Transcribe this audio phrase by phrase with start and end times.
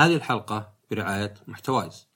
[0.00, 2.08] هذه الحلقة برعاية محتوايز.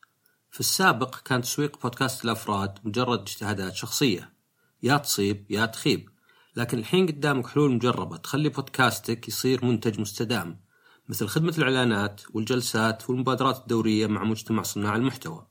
[0.50, 4.32] في السابق كان تسويق بودكاست الأفراد مجرد اجتهادات شخصية.
[4.82, 6.08] يا تصيب يا تخيب.
[6.56, 10.60] لكن الحين قدامك حلول مجربة تخلي بودكاستك يصير منتج مستدام
[11.08, 15.46] مثل خدمة الإعلانات والجلسات والمبادرات الدورية مع مجتمع صناع المحتوى.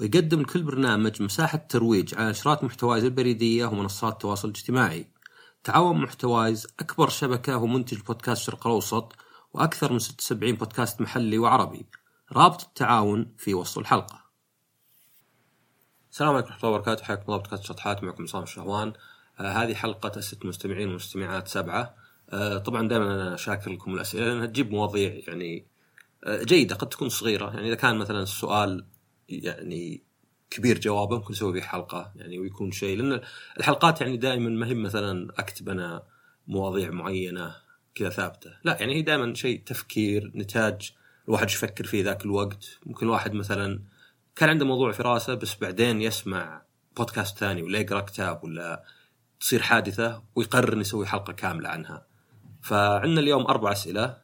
[0.00, 5.08] ويقدم لكل برنامج مساحة ترويج على نشرات محتوايز البريدية ومنصات التواصل الاجتماعي
[5.64, 9.12] تعاون محتوايز أكبر شبكة ومنتج بودكاست الشرق الأوسط
[9.56, 11.86] وأكثر من 76 بودكاست محلي وعربي.
[12.32, 14.20] رابط التعاون في وصف الحلقة.
[16.10, 17.04] السلام عليكم ورحمة الله وبركاته.
[17.04, 18.02] حياكم الله بودكاست شطحات.
[18.02, 18.92] معكم عصام الشهوان.
[19.40, 21.94] آه هذه حلقة أسئلة مستمعين ومستمعات سبعة.
[22.30, 25.66] آه طبعا دائما أنا شاكر لكم الأسئلة لأنها تجيب مواضيع يعني
[26.24, 27.54] آه جيدة قد تكون صغيرة.
[27.54, 28.86] يعني إذا كان مثلا السؤال
[29.28, 30.02] يعني
[30.50, 32.98] كبير جوابه ممكن نسوي فيه حلقة يعني ويكون شيء.
[32.98, 33.20] لأن
[33.58, 36.02] الحلقات يعني دائما ما هي مثلا أكتب أنا
[36.46, 37.65] مواضيع معينة.
[37.96, 38.50] كذا ثابتة.
[38.64, 40.92] لا يعني هي دائما شيء تفكير نتاج
[41.28, 42.78] الواحد يفكر فيه ذاك الوقت.
[42.86, 43.80] ممكن الواحد مثلا
[44.36, 46.62] كان عنده موضوع في راسه بس بعدين يسمع
[46.96, 48.84] بودكاست ثاني ولا يقرأ كتاب ولا
[49.40, 52.06] تصير حادثة ويقرر إنه يسوي حلقة كاملة عنها.
[52.62, 54.16] فعندنا اليوم أربع أسئلة.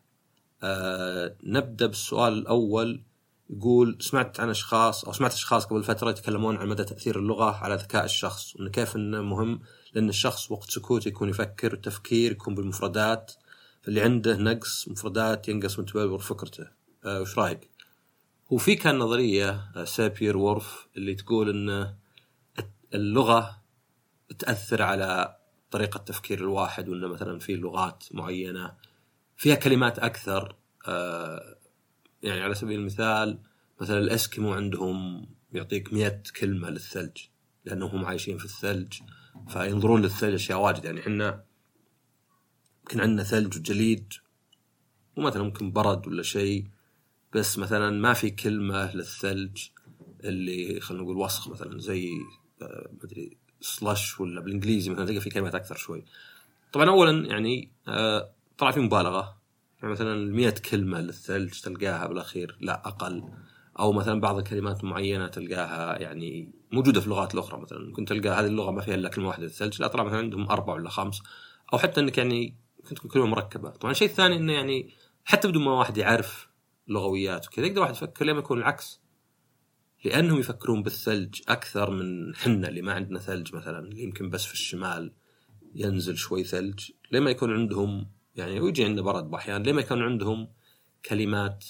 [0.62, 3.02] أه نبدأ بالسؤال الأول
[3.50, 7.74] يقول سمعت عن أشخاص أو سمعت أشخاص قبل فترة يتكلمون عن مدى تأثير اللغة على
[7.74, 9.60] ذكاء الشخص وإنه كيف إنه مهم
[9.94, 13.32] لأن الشخص وقت سكوت يكون يفكر التفكير يكون بالمفردات.
[13.82, 16.68] فاللي عنده نقص مفردات ينقص من تبلور فكرته.
[17.04, 17.70] أه وش رأيك؟
[18.52, 21.94] هو في كان نظرية سابير وورف اللي تقول إن
[22.94, 23.62] اللغة
[24.38, 25.36] تأثر على
[25.70, 28.74] طريقة تفكير الواحد وانه مثلا في لغات معينة
[29.36, 30.56] فيها كلمات أكثر.
[30.88, 31.56] أه
[32.22, 33.38] يعني على سبيل المثال
[33.80, 37.18] مثلا الإسكيمو عندهم يعطيك مئة كلمة للثلج
[37.64, 38.92] لأنهم عايشين في الثلج
[39.48, 40.84] فينظرون للثلج أشياء واجد.
[40.84, 41.44] يعني إحنا
[42.82, 44.12] يمكن عندنا ثلج وجليد
[45.16, 46.66] ومثلا ممكن برد ولا شيء
[47.34, 49.68] بس مثلا ما في كلمة للثلج
[50.24, 52.10] اللي خلينا نقول وسخ مثلا زي
[52.62, 56.04] آه مدري سلش ولا بالإنجليزي مثلا تلقى في كلمات أكثر شوي.
[56.72, 59.38] طبعا اولا يعني آه طلع في مبالغة.
[59.78, 63.24] يعني مثلا 100 كلمة للثلج تلقاها بالأخير لا أقل.
[63.78, 67.78] أو مثلا بعض الكلمات معينة تلقاها يعني موجودة في اللغات الأخرى مثلا.
[67.78, 70.74] ممكن تلقى هذه اللغة ما فيها إلا كلمة واحدة للثلج لا طلع مثلا عندهم أربع
[70.74, 71.22] ولا خمس.
[71.72, 73.70] أو حتى إنك يعني ممكن تكون كلمة مركبة.
[73.70, 74.94] طبعا الشيء الثاني إنه يعني
[75.24, 76.48] حتى بدون ما واحد يعرف
[76.88, 79.00] لغويات وكذا يقدر واحد يفكر ليه ما يكون العكس.
[80.04, 84.52] لأنهم يفكرون بالثلج أكثر من حنا اللي ما عندنا ثلج مثلا اللي يمكن بس في
[84.52, 85.12] الشمال
[85.74, 86.90] ينزل شوي ثلج.
[87.12, 88.06] ليه ما يكون عندهم
[88.36, 90.48] يعني ويجي عندنا برد بأحيان ليه ما يكون عندهم
[91.04, 91.64] كلمات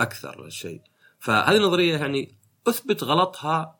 [0.00, 0.80] أكثر للشيء
[1.18, 3.78] فهذه النظريه يعني أثبت غلطها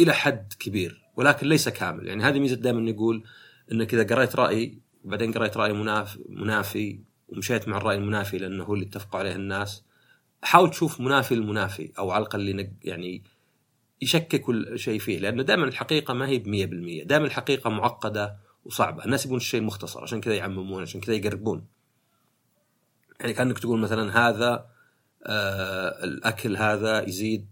[0.00, 2.06] إلى حد كبير ولكن ليس كامل.
[2.06, 3.24] يعني هذه ميزة دائما نقول
[3.72, 8.74] إنك إذا قريت رأي وبعدين قريت رأي منافي, منافي ومشيت مع الرأي المنافي لأنه هو
[8.74, 9.84] اللي اتفقوا عليه الناس.
[10.42, 13.22] حاول تشوف منافي المنافي أو على الأقل يعني
[14.02, 19.04] يشكك كل شيء فيه لأنه دائما الحقيقة ما هي ب 100% دائما الحقيقة معقدة وصعبة.
[19.04, 21.66] الناس يبون الشيء المختصر عشان كذا يعممون عشان كذا يقربون.
[23.20, 24.66] يعني كأنك تقول مثلا هذا
[25.26, 27.48] آه الأكل هذا يزيد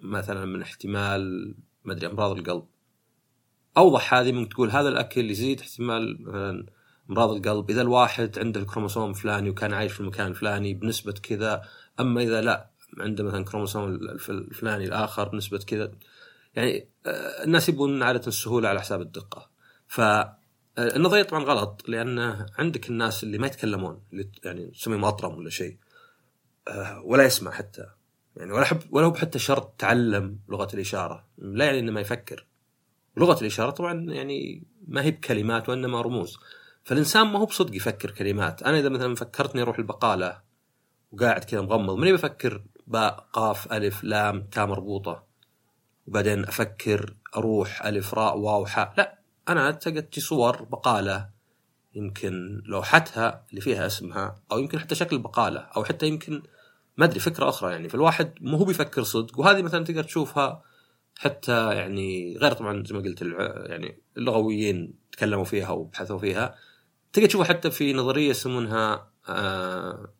[0.00, 1.54] مثلا من احتمال
[1.84, 2.64] ما أدري أمراض القلب.
[3.76, 6.66] أوضح هذه ممكن تقول هذا الأكل يزيد احتمال مثلا
[7.10, 7.70] أمراض القلب.
[7.70, 11.62] إذا الواحد عنده الكروموسوم الفلاني وكان عايش في المكان الفلاني بنسبة كذا
[12.00, 13.88] أما إذا لا عنده مثلا كروموسوم
[14.28, 15.92] الفلاني الآخر بنسبة كذا.
[16.54, 16.88] يعني
[17.44, 19.50] الناس يبون عادة السهولة على حساب الدقة.
[19.88, 25.76] فالنظريه طبعا غلط لأن عندك الناس اللي ما يتكلمون اللي يعني تسميهم أطرم ولا شيء
[27.04, 27.86] ولا يسمع حتى.
[28.36, 31.26] يعني ولا حب ولا هو حتى شرط تعلم لغة الإشارة.
[31.38, 32.46] لا يعني إنه ما يفكر.
[33.16, 36.38] لغة الإشارة طبعا يعني ما هي بكلمات وإنما رموز.
[36.84, 38.62] فالإنسان ما هو بصدق يفكر كلمات.
[38.62, 40.40] أنا إذا مثلا فكرتني أروح البقالة
[41.12, 45.22] وقاعد كذا مغمض ماني بفكر باء قاف ألف لام تاء مربوطة.
[46.06, 48.94] وبعدين أفكر أروح ألف راء واو حاء.
[48.98, 51.28] لا أنا تجي صور بقالة
[51.94, 56.42] يمكن لوحتها اللي فيها اسمها أو يمكن حتى شكل بقاله أو حتى يمكن
[56.96, 57.88] ما أدري فكرة أخرى يعني.
[57.88, 59.38] فالواحد مو هو بيفكر صدق.
[59.38, 60.62] وهذه مثلا تقدر تشوفها
[61.18, 63.22] حتى يعني غير طبعا زي ما قلت
[63.70, 66.54] يعني اللغويين تكلموا فيها وبحثوا فيها.
[67.12, 70.14] تقدر تشوفها حتى في نظرية يسمونها آه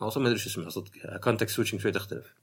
[0.00, 2.34] ما أدري شو اسمها صدق context switching شوي تختلف.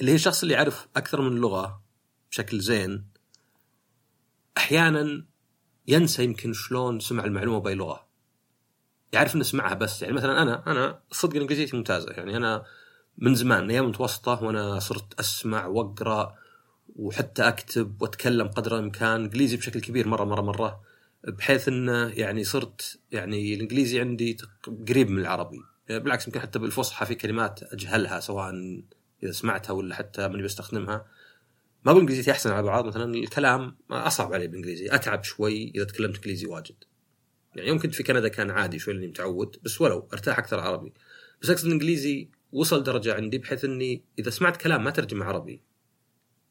[0.00, 1.82] اللي هي الشخص اللي يعرف أكثر من لغة
[2.30, 3.06] بشكل زين
[4.56, 5.26] أحيانا
[5.88, 8.08] ينسى يمكن شلون سمع المعلومة بأي لغة.
[9.12, 10.02] يعرف إنه سمعها بس.
[10.02, 12.10] يعني مثلا أنا أنا صدق إنجليزيتي ممتازة.
[12.12, 12.64] يعني أنا
[13.18, 16.34] من زمان أيام متوسطة وأنا صرت أسمع وأقرأ
[16.96, 20.80] وحتى أكتب وأتكلم قدر الإمكان إنجليزي بشكل كبير مرة مرة مرة
[21.28, 24.36] بحيث انه يعني صرت يعني الإنجليزي عندي
[24.88, 25.60] قريب من العربي.
[25.88, 28.54] بالعكس يمكن حتى بالفصحى في كلمات أجهلها سواء
[29.22, 31.06] إذا سمعتها ولا حتى ماني بستخدمها
[31.84, 36.16] ما بقول انجليزيتي أحسن على بعض مثلا الكلام أصعب علي بالإنجليزي أتعب شوي إذا تكلمت
[36.16, 36.74] إنجليزي واجد.
[37.54, 40.92] يعني يوم كنت في كندا كان عادي شوي لأني متعود بس ولو أرتاح أكثر عربي.
[41.42, 45.62] بس أقصد الانجليزي وصل درجة عندي بحيث إني إذا سمعت كلام ما ترجمه عربي.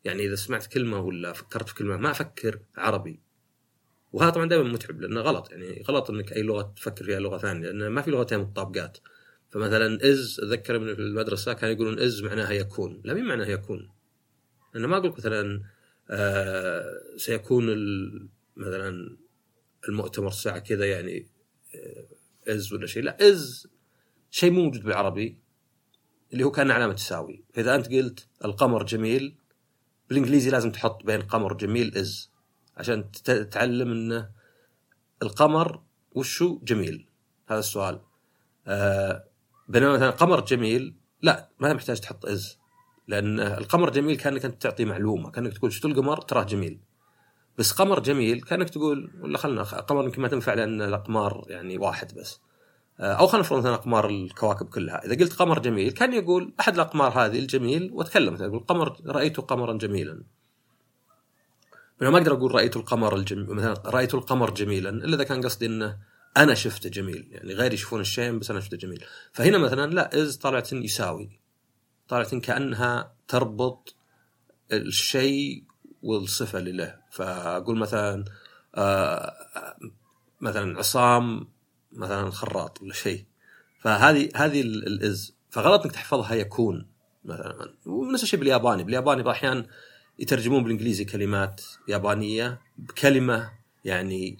[0.03, 3.19] يعني إذا سمعت كلمة ولا فكرت في كلمة ما أفكر عربي.
[4.13, 5.51] وهذا طبعا دائما متعب لأنه غلط.
[5.51, 8.97] يعني غلط إنك أي لغة تفكر فيها لغة ثانية لأن ما في لغتين متطابقات.
[9.49, 13.01] فمثلا is أتذكر من في المدرسة كانوا يقولون is معناها يكون.
[13.03, 13.91] لا مين معناها يكون؟
[14.75, 15.63] أنا ما أقول مثلا
[16.09, 17.65] آه سيكون
[18.55, 19.17] مثلا
[19.89, 21.27] المؤتمر الساعة كذا يعني
[21.75, 22.05] آه
[22.47, 23.03] is ولا شيء.
[23.03, 23.67] لا is
[24.29, 25.37] شيء مو موجود بالعربي.
[26.33, 27.43] اللي هو كان علامة تساوي.
[27.53, 29.35] فاذا أنت قلت القمر جميل
[30.09, 32.31] بالإنجليزي لازم تحط بين قمر جميل is
[32.77, 34.29] عشان تتعلم انه
[35.23, 35.81] القمر
[36.11, 37.09] وشو جميل.
[37.49, 38.01] هذا السؤال.
[38.67, 39.23] آه
[39.67, 42.57] بينما مثلا قمر جميل لا ما محتاج تحط از
[43.07, 46.79] لأن القمر جميل كأنك أنت تعطي معلومة كأنك تقول شفتوا القمر تراه جميل.
[47.57, 52.15] بس قمر جميل كأنك تقول ولا خلنا قمر يمكن ما تنفع لأن الأقمار يعني واحد
[52.15, 52.39] بس.
[53.01, 55.05] أو خلينا نفرض مثلا اقمار الكواكب كلها.
[55.05, 58.33] إذا قلت قمر جميل كان يقول أحد الأقمار هذه الجميل وأتكلم.
[58.33, 60.23] مثلا يقول قمر رأيت قمرا جميلا.
[62.01, 65.65] أنا ما أقدر أقول رأيت القمر الجميل مثلا رأيت القمر جميلا إلا إذا كان قصدي
[65.65, 65.97] إنه
[66.37, 67.27] أنا شفته جميل.
[67.31, 69.03] يعني غيري يشوفون الشيء بس أنا شفته جميل.
[69.33, 71.39] فهنا مثلا لا إز طلعت يساوي.
[72.07, 73.95] طلعت كأنها تربط
[74.71, 75.63] الشيء
[76.03, 78.25] والصفة اللي له فأقول مثلا
[78.75, 79.33] آه
[80.41, 81.47] مثلا عصام
[81.93, 83.25] مثلا خراط ولا شيء.
[83.79, 86.87] فهذه هذه الاز فغلط إنك تحفظها يكون
[87.25, 87.73] مثلا.
[87.85, 88.83] ونفس الشيء بالياباني.
[88.83, 89.65] بالياباني بعض الاحيان
[90.19, 93.51] يترجمون بالإنجليزي كلمات يابانية بكلمة
[93.85, 94.37] يعني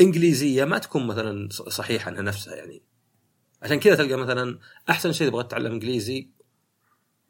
[0.00, 2.82] إنجليزية ما تكون مثلا صحيحة إنها نفسها يعني.
[3.62, 4.58] عشان كذا تلقى مثلا
[4.90, 6.28] أحسن شيء تبغى تتعلم إنجليزي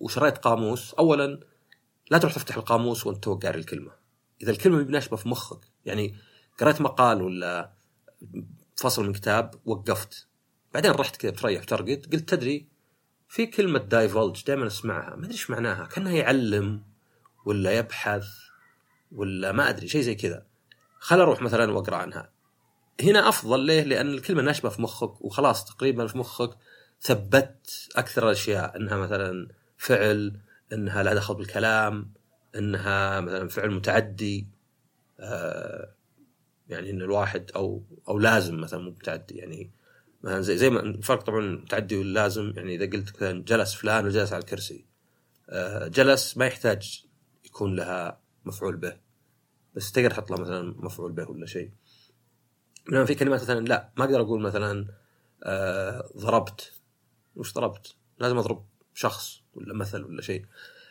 [0.00, 1.41] وشريت قاموس اولا
[2.11, 3.93] لا تروح تفتح القاموس وأنت تو قاري الكلمة.
[4.43, 6.15] إذا الكلمة بناشبه في مخك يعني
[6.61, 7.73] قريت مقال ولا
[8.76, 10.26] فصل من كتاب وقفت.
[10.75, 12.69] بعدين رحت كذا بتريح ترقد قلت تدري
[13.29, 16.82] في كلمة دايفولج دائما أسمعها ما أدري إيش معناها كأنها يعلم
[17.44, 18.26] ولا يبحث
[19.12, 20.47] ولا ما أدري شيء زي كذا.
[20.99, 22.31] خل أروح مثلا وأقرأ عنها.
[23.03, 26.50] هنا أفضل ليه؟ لأن الكلمة ناشبه في مخك وخلاص تقريبا في مخك
[27.00, 30.41] ثبت أكثر الأشياء إنها مثلا فعل
[30.73, 32.12] إنها لها دخل بالكلام
[32.56, 34.49] إنها مثلا فعل متعدي
[35.20, 35.94] آه
[36.69, 39.71] يعني إن الواحد أو أو لازم مثلا مو متعدي يعني
[40.23, 44.33] مثلا زي زي ما الفرق طبعا تعدي واللازم يعني إذا قلت مثلا جلس فلان وجلس
[44.33, 44.87] على الكرسي
[45.49, 47.05] آه جلس ما يحتاج
[47.45, 48.97] يكون لها مفعول به
[49.75, 51.71] بس تقدر تحط لها مثلا مفعول به ولا شيء.
[52.89, 54.87] لما في كلمات مثلا لا ما أقدر أقول مثلا
[55.45, 56.73] آه ضربت.
[57.37, 60.45] وش ضربت؟ لازم أضرب شخص ولا مثل ولا شيء.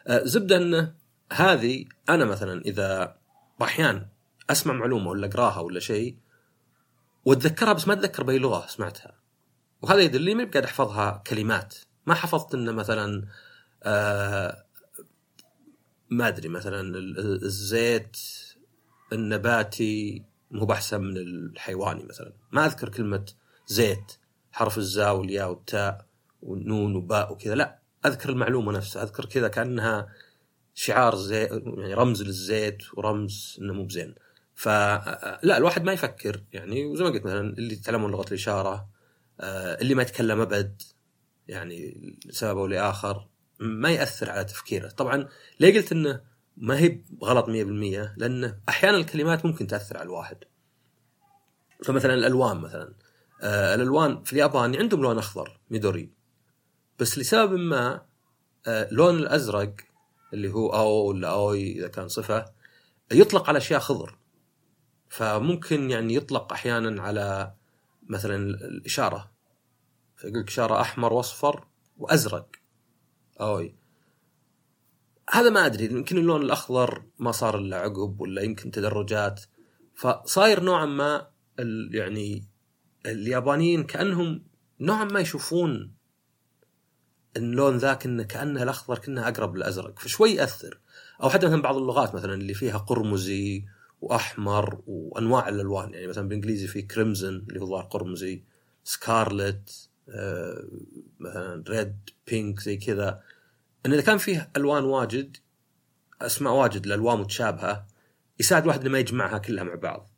[0.08, 0.96] آه زبدة انه
[1.32, 3.18] هذه أنا مثلا إذا
[3.62, 4.08] احيان
[4.50, 6.18] أسمع معلومة ولا أقراها ولا شيء
[7.26, 9.20] وأتذكرها بس ما أتذكر بأي لغة سمعتها.
[9.82, 11.76] وهذا يدلني ما قاعد أحفظها كلمات.
[12.06, 13.28] ما حفظت إنه مثلا
[13.84, 14.66] آه
[16.10, 16.98] ما أدري مثلا
[17.44, 18.18] الزيت
[19.14, 22.34] النباتي مو باحسن من الحيواني مثلا.
[22.52, 23.26] ما أذكر كلمة
[23.68, 24.12] زيت
[24.52, 26.06] حرف الزاء والياء والتاء
[26.42, 27.56] والنون وباء وكذا.
[27.56, 29.04] لا أذكر المعلومة نفسها.
[29.04, 30.14] أذكر كذا كأنها
[30.74, 34.16] شعار زيت يعني رمز للزيت ورمز إنه مو بزين.
[34.64, 38.88] فلا الواحد ما يفكر يعني وزي ما قلت مثلا اللي يتعلمون لغة الإشارة
[39.40, 40.82] آه، اللي ما يتكلم أبد
[41.48, 43.28] يعني لسبب أو لآخر
[43.60, 44.88] ما يأثر على تفكيره.
[44.88, 45.28] طبعا
[45.60, 46.22] ليه قلت إنه
[46.58, 47.50] ما هي غلط 100%
[48.18, 50.38] لأنه أحيانا الكلمات ممكن تأثر على الواحد.
[51.84, 52.94] فمثلا الألوان مثلا
[53.42, 56.10] آه الألوان في اليابان عندهم لون أخضر ميدوري.
[57.00, 58.02] بس لسبب ما
[58.68, 59.74] آه لون الأزرق
[60.34, 62.46] اللي هو أو ولا أوي إذا كان صفة
[63.12, 64.23] يطلق على أشياء خضر.
[65.14, 67.54] فممكن يعني يطلق أحيانا على
[68.10, 69.32] مثلا الإشارة.
[70.18, 71.68] فيقول لك إشارة أحمر وأصفر
[71.98, 72.48] وأزرق.
[73.42, 73.76] أوي.
[75.30, 79.42] هذا ما أدري يمكن اللون الأخضر ما صار إلا عقب ولا يمكن تدرجات.
[79.96, 81.28] فصاير نوعا ما
[81.92, 82.48] يعني
[83.06, 84.44] اليابانيين كأنهم
[84.80, 85.94] نوعا ما يشوفون
[87.38, 90.80] اللون ذاك إنه كأنه الأخضر كأنه أقرب للأزرق فشوي يأثر.
[91.24, 93.66] أو حتى مثلا بعض اللغات مثلا اللي فيها قرمزي
[94.04, 95.94] وأحمر وأنواع الألوان.
[95.94, 98.44] يعني مثلا بالإنجليزي في كريمزن اللي هو ظاهر قرمزي
[98.84, 100.68] سكارلت آه
[101.20, 101.96] مثلا ريد
[102.28, 103.24] بينك زي كذا.
[103.86, 105.38] إن إذا كان فيه ألوان واجد
[106.22, 107.88] أسماء واجد لألوان متشابهة
[108.40, 110.10] يساعد الواحد إنه ما يجمعها كلها مع بعض.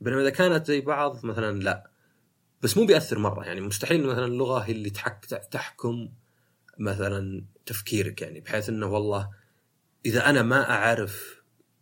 [0.00, 1.90] بينما إذا كانت زي بعض مثلا لا.
[2.62, 3.44] بس مو بيأثر مرة.
[3.44, 6.08] يعني مستحيل مثلا اللغة هي اللي تحك تحكم
[6.78, 8.22] مثلا تفكيرك.
[8.22, 9.30] يعني بحيث إنه والله
[10.06, 11.33] إذا أنا ما أعرف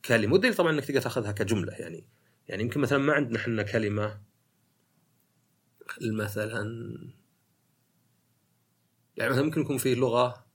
[0.04, 0.32] كلمة.
[0.32, 2.04] والدليل طبعا إنك تقدر تأخذها كجملة يعني.
[2.48, 4.20] يعني يمكن مثلا ما عندنا إحنا كلمة.
[6.02, 6.62] مثلا
[9.16, 10.46] يعني مثلا ممكن يكون في لغة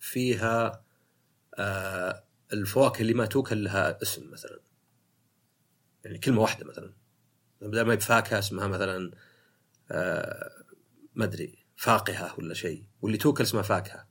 [0.00, 0.84] فيها
[1.58, 4.60] آه الفواكه اللي ما توكل لها اسم مثلا.
[6.04, 6.92] يعني كلمة واحدة مثلا.
[7.62, 9.10] بدل ما بفاكهة اسمها مثلا
[9.90, 10.64] آه
[11.14, 12.84] ما أدري فاقهة ولا شيء.
[13.02, 14.05] واللي توكل اسمها فاكهة.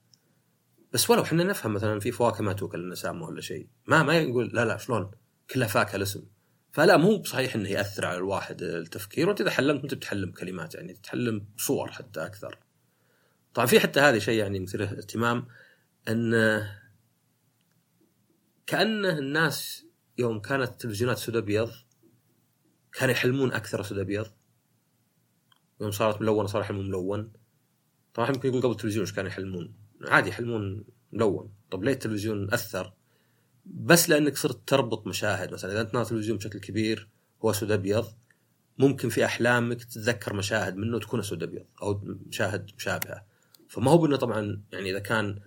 [0.95, 4.49] بس ولو إحنا نفهم مثلا في فواكه ما توكل النسامه ولا شيء ما ما يقول
[4.53, 5.11] لا لا شلون؟
[5.49, 6.23] كلها فاكهه الاسم.
[6.71, 10.93] فلا مو بصحيح إنه يأثر على الواحد التفكير وانت اذا حلمت أنت بتحلم كلمات يعني
[10.93, 12.59] تتحلم صور حتى أكثر.
[13.53, 15.47] طبعا في حتى هذه شيء يعني مثير اهتمام
[16.09, 16.61] إن
[18.67, 19.85] كأنه الناس
[20.17, 21.71] يوم كانت التلفزيونات سود أبيض
[22.93, 24.27] كانوا يحلمون أكثر سود أبيض.
[25.81, 27.33] يوم صارت ملونة صار يحلمون ملون.
[28.13, 30.83] طبعا يمكن يقول قبل التلفزيون إيش كانوا يحلمون؟ عادي يحلمون
[31.13, 31.49] ملون.
[31.71, 32.93] طب ليه التلفزيون أثر؟
[33.65, 35.71] بس لأنك صرت تربط مشاهد مثلا.
[35.71, 37.09] إذا أنت ناظر تلفزيون بشكل كبير
[37.45, 38.05] هو سود أبيض
[38.77, 43.25] ممكن في أحلامك تتذكر مشاهد منه تكون سود أبيض أو مشاهد مشابهة.
[43.67, 45.39] فما هو بأنه طبعا يعني إذا كان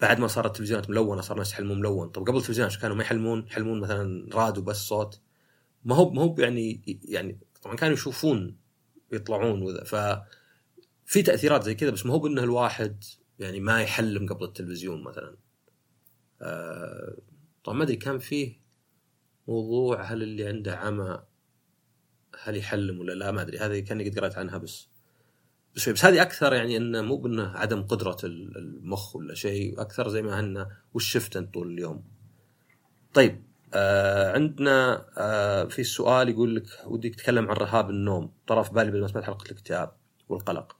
[0.00, 2.08] بعد ما صارت التلفزيونات ملونة صار الناس يحلمون ملون.
[2.08, 5.20] طب قبل التلفزيونات كانوا ما يحلمون؟ يحلمون مثلا راديو بس صوت.
[5.84, 8.56] ما هو ما هو يعني يعني طبعا كانوا يشوفون
[9.12, 9.84] يطلعون وذا.
[9.84, 9.94] ف
[11.04, 13.04] في تأثيرات زي كذا بس ما هو بأنه الواحد
[13.38, 15.36] يعني ما يحلم قبل التلفزيون مثلا
[16.42, 17.16] آه
[17.64, 18.60] طبعا ما أدري كان فيه
[19.48, 21.22] موضوع هل اللي عنده عمى
[22.42, 24.88] هل يحلم ولا لا ما أدري هذه كأني قد قرأت عنها بس
[25.76, 30.22] بس بس هذه أكثر يعني انه مو بإنه عدم قدرة المخ ولا شيء أكثر زي
[30.22, 32.04] ما إنه وش شفت طول اليوم.
[33.14, 33.42] طيب
[33.74, 39.24] آه عندنا آه في سؤال يقول لك ودي تتكلم عن رهاب النوم طرف بالي سمعت
[39.24, 39.92] حلقة الاكتئاب
[40.28, 40.76] والقلق.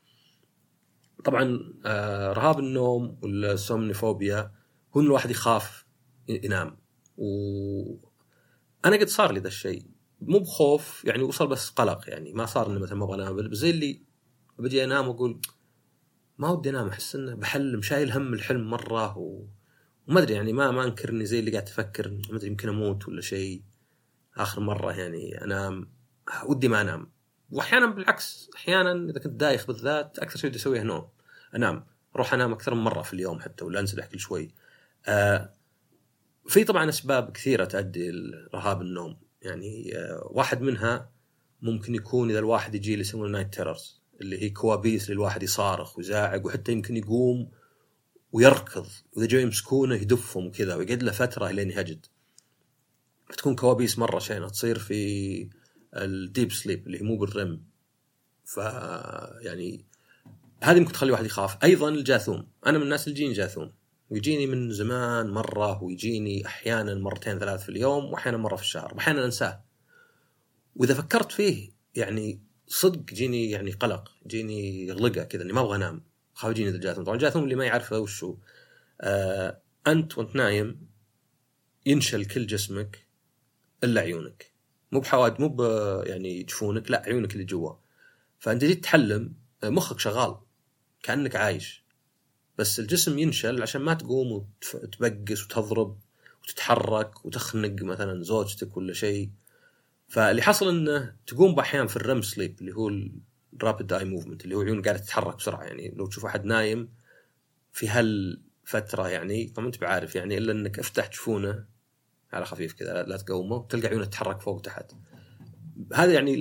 [1.26, 4.52] طبعا آه رهاب النوم والسومنيفوبيا
[4.96, 5.86] هو ان الواحد يخاف
[6.28, 6.78] ينام.
[7.16, 7.26] و
[8.84, 9.86] أنا قد صار لي ذا الشيء.
[10.20, 13.54] مو بخوف يعني وصل بس قلق يعني ما صار انه مثلا ما أبغى أنام.
[13.54, 14.02] زي اللي
[14.58, 15.40] بجي أنام وأقول
[16.38, 19.46] ما ودي أنام أحس إنه بحلم شايل هم الحلم مرة و...
[20.08, 23.08] وما أدري يعني ما ما انكر اني زي اللي قاعد أفكر ما أدري يمكن أموت
[23.08, 23.62] ولا شيء.
[24.36, 25.90] آخر مرة يعني أنام
[26.48, 27.12] ودي ما أنام.
[27.50, 31.15] واحيانا بالعكس أحيانا إذا كنت دايخ بالذات أكثر شيء ودي أسويه نوم.
[31.56, 31.86] أنام.
[32.16, 34.54] أروح أنام أكثر من مرة في اليوم حتى ولا انسدح كل شوي.
[35.06, 35.52] آه
[36.48, 39.16] في طبعا أسباب كثيرة تؤدي لرهاب النوم.
[39.42, 41.10] يعني آه واحد منها
[41.62, 46.46] ممكن يكون إذا الواحد يجي اللي يسمونه night terrors اللي هي كوابيس للواحد يصارخ ويزعق
[46.46, 47.50] وحتى يمكن يقوم
[48.32, 52.06] ويركض وإذا جو يمسكونه يدفهم وكذا ويقعد له فترة لين يهجد.
[53.30, 54.48] فتكون كوابيس مرة شينة.
[54.48, 55.50] تصير في
[55.94, 57.62] ال deep sleep اللي هي مو بال REM
[58.44, 58.56] ف
[59.40, 59.84] يعني
[60.62, 61.64] هذه ممكن تخلي الواحد يخاف.
[61.64, 62.48] أيضا الجاثوم.
[62.66, 63.72] أنا من الناس اللي يجيني جاثوم.
[64.10, 69.24] ويجيني من زمان مرة ويجيني أحيانا مرتين ثلاث في اليوم واحيانا مرة في الشهر واحيانا
[69.24, 69.64] أنساه.
[70.76, 76.02] وإذا فكرت فيه يعني صدق جيني يعني قلق جيني غلقة كذا إني ما أبغى أنام.
[76.34, 77.04] خاف يجيني الجاثوم.
[77.04, 78.36] طبعا الجاثوم اللي ما يعرفه وش هو.
[79.00, 80.86] آه أنت وأنت نايم
[81.86, 83.06] ينشل كل جسمك
[83.84, 84.52] إلا عيونك.
[84.92, 85.56] مو بحواد مو
[86.06, 87.72] يعني جفونك لا عيونك اللي جوا.
[88.38, 89.34] فأنت جيت تحلم
[89.64, 90.36] مخك شغال.
[91.06, 91.84] كأنك عايش.
[92.58, 95.98] بس الجسم ينشل عشان ما تقوم وتبقس وتضرب
[96.42, 99.30] وتتحرك وتخنق مثلا زوجتك ولا شيء.
[100.08, 102.90] فاللي حصل إنه تقوم بأحيان في الرم سليب اللي هو
[103.56, 105.64] الرابد اي موفمنت اللي هو عيون قاعدة تتحرك بسرعة.
[105.64, 106.88] يعني لو تشوف أحد نايم
[107.72, 111.64] في هالفترة يعني طبعا أنت بعارف يعني إلا إنك أفتح جفونه
[112.32, 114.92] على خفيف كذا لا تقومه تلقى عيونه تتحرك فوق وتحت.
[115.94, 116.34] هذا يعني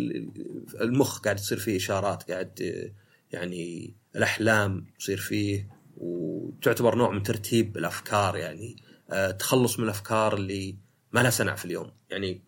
[0.81, 2.93] المخ قاعد تصير فيه إشارات قاعد
[3.31, 8.75] يعني الأحلام تصير فيه وتعتبر نوع من ترتيب الأفكار يعني
[9.09, 10.77] آه، تخلص من الأفكار اللي
[11.11, 11.91] ما لها سنع في اليوم.
[12.09, 12.41] يعني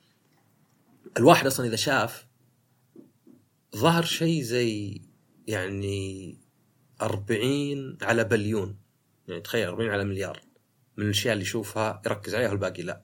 [1.18, 2.28] الواحد أصلا إذا شاف
[3.76, 5.02] ظهر شيء زي
[5.48, 6.38] يعني
[7.02, 8.78] 40 على بليون
[9.28, 10.42] يعني تخيل 40 على مليار
[10.98, 13.02] من الأشياء اللي يشوفها يركز عليها والباقي لا.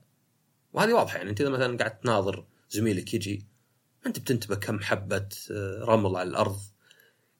[0.73, 3.45] وهذه واضحة يعني أنت إذا مثلا قاعد تناظر زميلك يجي
[4.05, 6.59] أنت بتنتبه كم حبة آه، رمل على الأرض؟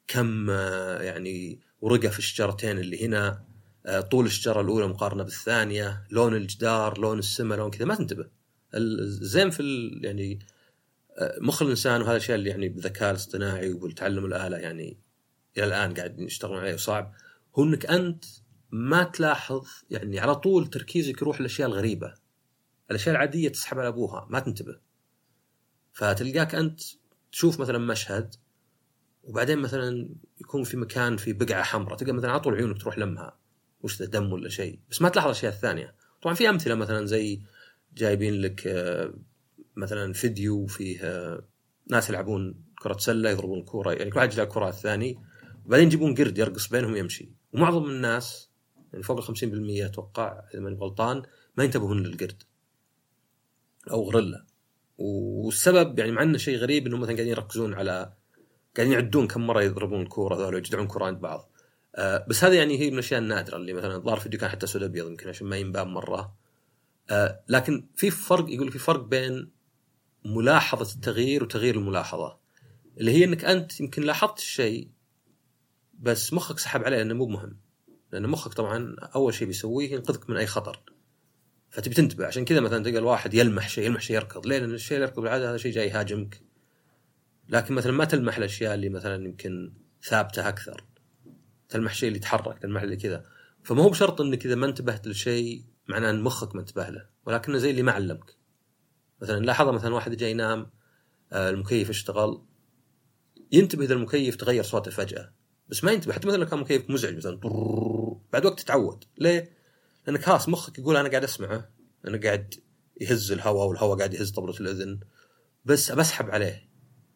[0.08, 3.44] كم آه، يعني ورقة في الشجرتين اللي هنا
[3.86, 8.30] آه، طول الشجرة الأولى مقارنة بالثانية لون الجدار لون السماء لون كذا ما تنتبه.
[8.76, 10.40] الزين في يعني
[11.22, 14.98] مخ الإنسان وهذا الشيء اللي يعني بالذكاء الاصطناعي وبالتعلم الآلة يعني
[15.58, 17.14] إلى الآن قاعد يشتغلون عليه وصعب.
[17.56, 18.26] هو إنك أنت
[18.72, 22.14] ما تلاحظ يعني على طول تركيزك يروح للأشياء الغريبة.
[22.92, 24.80] الأشياء العادية تسحب على أبوها ما تنتبه.
[25.94, 26.82] فتلقاك أنت
[27.32, 28.36] تشوف مثلا مشهد
[29.24, 30.10] وبعدين مثلا
[30.42, 33.38] يكون في مكان في بقعة حمراء تلقى مثلا على طول عيونك تروح لمها
[33.82, 34.80] وش ذا دم ولا شيء.
[34.92, 37.42] بس ما تلاحظ الاشياء الثانية طبعا في أمثلة مثلا زي
[37.98, 39.14] جايبين لك آه،
[39.76, 41.44] مثلا فيديو فيه آه،
[41.90, 45.18] ناس يلعبون كرة سلة يضربون الكورة يعني كل واحد يلعب الثاني.
[45.66, 48.50] وبعدين يجيبون قرد يرقص بينهم يمشي ومعظم الناس
[48.94, 51.24] يعني فوق ال 50% أتوقع إذا ماني غلطان
[51.58, 52.44] ما ينتبهون للقرد
[53.92, 54.46] أو غريلا
[54.98, 58.14] والسبب يعني مع إنه شيء غريب إنهم مثلا قاعدين يركزون على
[58.78, 61.52] قاعدين يعدون كم مرة يضربون الكورة ذولا ويجدعون كره عند بعض.
[61.96, 64.84] آه بس هذه يعني هي من الأشياء النادرة اللي مثلا ظهر فيديو كان حتى سود
[64.84, 66.36] أبيض يمكن عشان ما ينبان مرة.
[67.10, 69.52] آه لكن في فرق يقول في فرق بين
[70.26, 72.38] ملاحظة التغيير وتغيير الملاحظة.
[72.98, 74.90] اللي هي إنك أنت يمكن لاحظت الشيء
[76.00, 77.58] بس مخك سحب عليه لأنه مو مهم.
[78.12, 80.82] لأن مخك طبعا أول شيء بيسويه ينقذك من أي خطر.
[81.70, 84.48] فتبي تنتبه عشان كذا مثلا تلقى الواحد يلمح شيء يلمح شيء يركض.
[84.48, 86.53] ليه؟ لأن الشيء اللي يركض بالعادة هذا شيء جاي يهاجمك.
[87.50, 89.74] لكن مثلا ما تلمح الأشياء اللي مثلا يمكن
[90.04, 90.84] ثابتة أكثر.
[91.70, 93.26] تلمح شيء اللي يتحرك تلمح اللي كذا.
[93.64, 97.58] فما هو بشرط إنك إذا ما انتبهت لشيء معناه إن مخك ما انتبه له ولكنه
[97.58, 98.38] زي اللي ما علمك.
[99.22, 100.70] مثلا لاحظ مثلا واحد جاي ينام
[101.32, 102.42] آه، المكيف اشتغل
[103.52, 105.34] ينتبه إذا المكيف تغير صوته فجأة.
[105.70, 107.40] بس ما ينتبه حتى مثلا لو كان مكيف مزعج مثلا
[108.34, 109.58] بعد وقت تتعود ليه؟
[110.08, 111.70] لأنك خلاص مخك يقول أنا قاعد أسمعه
[112.08, 112.54] أنا قاعد
[113.02, 115.00] يهز الهواء والهواء قاعد يهز طبلة الأذن.
[115.66, 116.73] بس بسحب عليه.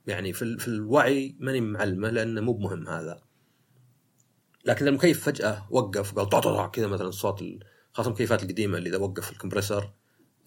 [0.08, 3.22] يعني في, في الوعي ماني معلمة لأنه مو بمهم هذا.
[4.66, 7.44] لكن المكيف فجأة وقف وقال طع كذا مثلا الصوت
[7.94, 9.94] خاصة المكيفات القديمة اللي إذا وقف الكمبرسر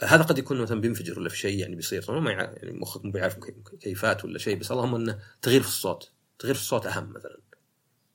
[0.02, 2.02] هذا قد يكون مثلا بينفجر ولا في شيء يعني بيصير.
[2.02, 3.36] طبعا ما يعني مخك مو بيعرف
[3.80, 7.40] كيفات ولا شيء بس اللهم إنه تغيير في الصوت تغيير في الصوت أهم مثلا.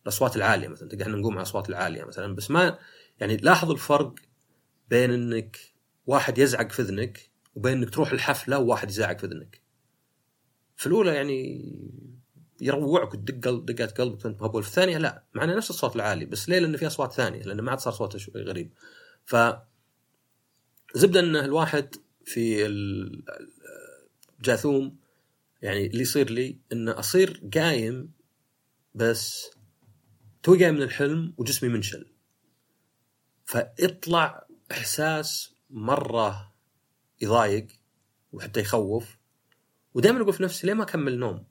[0.03, 2.77] الأصوات العالية مثلا تلقى إحنا نقوم على الاصوات العالية مثلا بس ما
[3.19, 4.15] يعني لاحظ الفرق
[4.89, 5.57] بين إنك
[6.05, 9.64] واحد يزعق في إذنك وبين إنك تروح الحفلة وواحد يزعق في إذنك.
[10.75, 11.71] في الأولى يعني
[12.61, 16.59] يروعك وتدق دقات قلبك وانت مهبول في الثانية لا معنا نفس الصوت العالي بس ليه؟
[16.59, 18.73] لأن في أصوات ثانية لأن ما عاد صار صوته شوي غريب.
[19.25, 19.35] ف
[20.95, 21.95] زبدة إن الواحد
[22.25, 22.65] في
[24.39, 24.97] الجاثوم
[25.61, 28.11] يعني اللي يصير لي ان أصير قايم
[28.95, 29.51] بس
[30.43, 32.11] توي قايم من الحلم وجسمي منشل
[33.45, 36.53] فاطلع إحساس مرة
[37.21, 37.67] يضايق
[38.31, 39.14] وحتى يخوف
[39.95, 41.43] ودائما أقول في نفسي ليه ما أكمل نوم؟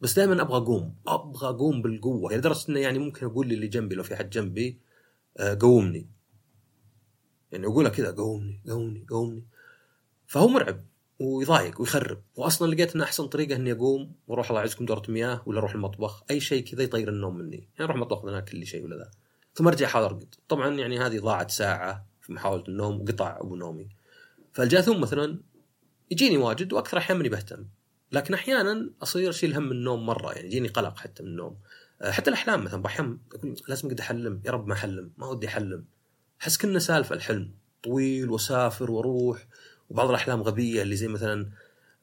[0.00, 2.30] بس دائما أبغى أقوم أبغى أقوم بالقوة.
[2.30, 4.78] يعني لدرجة إنه يعني ممكن أقول للي جنبي لو في حد جنبي
[5.36, 6.08] آه، قومني.
[7.52, 9.44] يعني أقولها كذا قومني قومني قومني.
[10.26, 10.80] فهو مرعب
[11.18, 12.22] ويضايق ويخرب.
[12.36, 16.24] واصلا لقيت ان أحسن طريقة إني أقوم وأروح الله يعزكم دورة مياه ولا أروح المطبخ
[16.30, 17.56] أي شيء كذا يطير النوم مني.
[17.56, 19.10] يعني أروح المطبخ أكل لي شيء ولا ذا.
[19.54, 20.34] ثم أرجع أحاول أرقد.
[20.48, 23.88] طبعا يعني هذه ضاعت ساعة في محاولة النوم وقطع أبو نومي.
[24.52, 25.40] فالجاثوم مثلا
[26.10, 27.66] يجيني واجد وأكثر أحيانا ماني بهتم.
[28.12, 31.56] لكن أحيانا أصير أشيل هم النوم مرة يعني يجيني قلق حتى من النوم.
[32.02, 35.46] آه، حتى الأحلام مثلا بحلم أقول لازم أقعد أحلم يا رب ما أحلم ما ودي
[35.48, 35.84] أحلم.
[36.42, 39.46] أحس كنا سالفة الحلم طويل وأسافر وأروح
[39.90, 41.50] وبعض الأحلام غبية اللي زي مثلا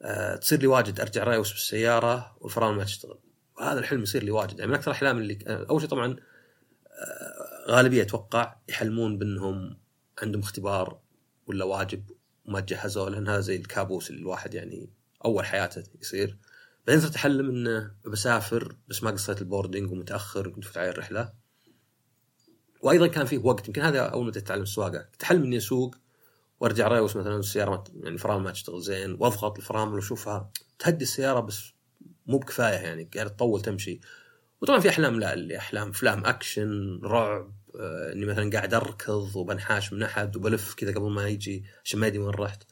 [0.02, 3.18] آه، تصير لي واجد أرجع رايوس بالسياره والفرامل ما تشتغل.
[3.58, 4.58] وهذا الحلم يصير لي واجد.
[4.58, 6.16] يعني من أكثر الأحلام اللي آه، أول شيء طبعا
[7.68, 9.76] غالبية أتوقع يحلمون بأنهم
[10.22, 10.98] عندهم اختبار
[11.46, 12.04] ولا واجب
[12.44, 14.90] وما تجهزوا لأن هذا زي الكابوس اللي الواحد يعني
[15.24, 16.38] أول حياته يصير.
[16.86, 21.32] بعدين صرت أحلم إنه بسافر بس ما قصيت ال boarding ومتأخر كنت فوت الرحله
[22.82, 25.96] وأيضا كان فيه وقت يمكن هذا أول ما تتعلم السواقه تحلم إني أسوق
[26.60, 31.72] وأرجع ريوس مثلا السيارة يعني الفرامل ما تشتغل زين وأضغط الفرامل وأشوفها تهدي السيارة بس
[32.26, 34.00] مو بكفاية يعني قاعد تطول تمشي.
[34.60, 37.52] وطبعا في أحلام لا اللي أحلام افلام أكشن رعب
[38.12, 42.18] إني مثلا قاعد أركض وبنحاش من أحد وبلف كذا قبل ما يجي عشان ما يدري
[42.18, 42.62] وين رحت.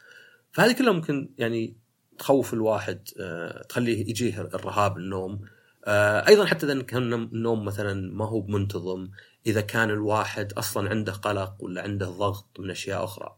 [0.53, 1.77] فهذه كلها ممكن يعني
[2.19, 5.41] تخوف الواحد آه تخليه يجيه الرهاب النوم.
[5.85, 9.11] آه أيضا حتى إذا كان النوم مثلا ما هو منتظم
[9.47, 13.37] إذا كان الواحد أصلا عنده قلق ولا عنده ضغط من أشياء أخرى.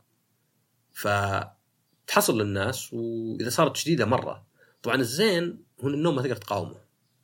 [0.92, 4.46] فتحصل للناس وإذا صارت شديدة مرة.
[4.83, 6.77] طبعا الزين هو النوم ما تقدر تقاومه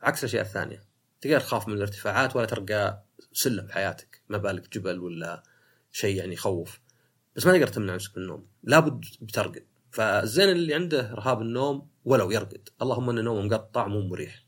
[0.03, 0.83] عكس الأشياء الثانية.
[1.21, 3.08] تقدر تخاف من الارتفاعات ولا ترقى.
[3.33, 5.43] سلم في حياتك ما بالك جبل ولا
[5.93, 6.81] شيء يعني يخوف.
[7.37, 9.67] بس ما تقدر تمنع نفسك من النوم لابد بترقد.
[9.91, 12.69] فالزين اللي عنده رهاب النوم ولو يرقد.
[12.83, 14.45] اللهم إن نومه مقطع مو مريح.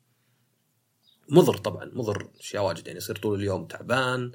[1.29, 2.87] مضر طبعا مضر أشياء واجد.
[2.87, 4.33] يعني يصير طول اليوم تعبان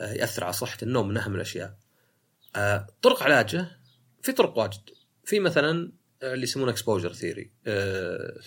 [0.00, 1.78] آه، يأثر على صحة النوم من أهم الأشياء.
[2.56, 3.80] آه، طرق علاجه
[4.22, 4.80] في طرق واجد.
[5.24, 7.50] في مثلا اللي يسمونه exposure ثيري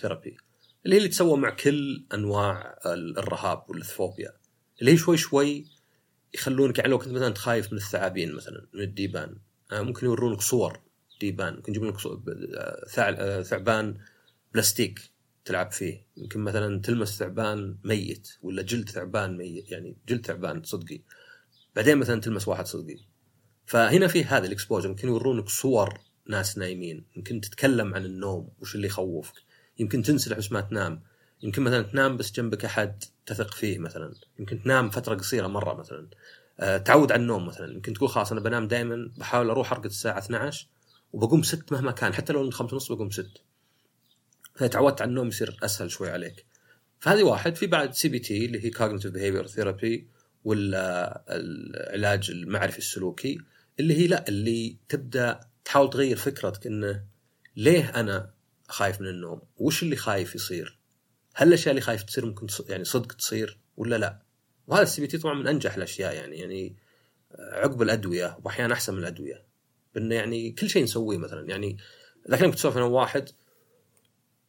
[0.00, 0.36] therapy
[0.84, 4.32] اللي هي اللي تسوى مع كل أنواع الرهاب والفوبيا
[4.82, 5.66] اللي هي شوي شوي
[6.34, 9.36] يخلونك يعني لو كنت مثلا خايف من الثعابين مثلا من الذيبان
[9.72, 10.80] ممكن يورونك صور
[11.20, 11.96] ذيبان ممكن يجيبون لك
[13.42, 13.98] ثعبان
[14.54, 15.00] بلاستيك
[15.44, 16.06] تلعب فيه.
[16.16, 21.00] يمكن مثلا تلمس ثعبان ميت ولا جلد ثعبان ميت يعني جلد ثعبان صدقي.
[21.76, 22.98] بعدين مثلا تلمس واحد صدقي.
[23.66, 27.04] فهنا في هذا الإكسبوجر يمكن يورونك صور ناس نايمين.
[27.16, 29.34] يمكن تتكلم عن النوم وش اللي يخوفك.
[29.78, 31.02] يمكن تنسلح بس ما تنام.
[31.42, 34.14] يمكن مثلا تنام بس جنبك أحد تثق فيه مثلا.
[34.38, 36.08] يمكن تنام فترة قصيرة مرة مثلا.
[36.60, 37.72] أه تعود على النوم مثلا.
[37.72, 40.66] يمكن تقول خلاص أنا بنام دائما بحاول أروح أرقد الساعة 12
[41.12, 42.14] وبقوم 6 مهما كان.
[42.14, 43.28] حتى لو خمسة ونص بقوم 6
[44.54, 46.46] فتعودت على النوم يصير أسهل شوي عليك.
[47.00, 47.56] فهذه واحد.
[47.56, 50.06] في بعد CBT اللي هي cognitive behavior therapy
[50.44, 53.38] ولا العلاج المعرفي السلوكي
[53.80, 57.04] اللي هي لا اللي تبدأ تحاول تغير فكرتك إنه
[57.56, 58.30] ليه أنا
[58.68, 60.78] خايف من النوم؟ وش اللي خايف يصير؟
[61.34, 64.22] هل الأشياء اللي خايف تصير ممكن يعني صدق تصير ولا لا؟
[64.66, 66.76] وهذا ال CBT طبعا من أنجح الأشياء يعني يعني
[67.38, 69.44] عقب الأدوية واحيانا أحسن من الأدوية.
[69.94, 71.76] بانه يعني كل شيء نسويه مثلا يعني
[72.30, 73.28] ذاك كنت أسولف أنا واحد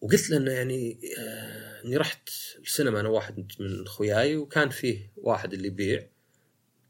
[0.01, 5.53] وقلت له إنه يعني آه إني رحت السينما أنا واحد من اخوياي وكان فيه واحد
[5.53, 6.07] اللي يبيع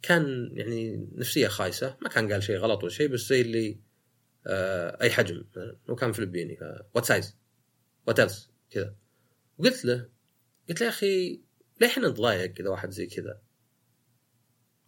[0.02, 3.80] كان يعني نفسية خايسة ما كان قال شيء غلط ولا شيء بس زي اللي
[4.48, 5.44] آه أي حجم
[5.90, 6.58] وكان فلبيني
[6.96, 7.38] what size
[8.08, 8.32] what
[8.72, 8.96] كذا
[9.58, 10.10] وقلت له
[10.70, 11.42] قلت له يا أخي
[11.82, 13.42] ليه إحنا نتضايق اذا واحد زي كذا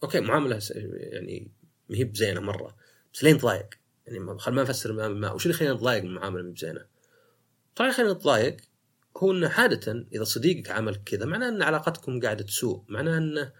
[0.03, 0.59] okay معاملة
[0.95, 1.51] يعني
[1.89, 2.77] ما هي بزينة مرة
[3.13, 3.69] بس ليه نتضايق؟
[4.07, 6.85] يعني خل ما نفسر ما وش اللي يخلينا نتضايق من معاملة مو بزينة؟
[7.75, 8.57] طبعا يخلينا نتضايق
[9.17, 13.51] هو إنه عادة إذا صديقك عمل كذا معناه إن علاقتكم قاعدة تسوء، معناه إنه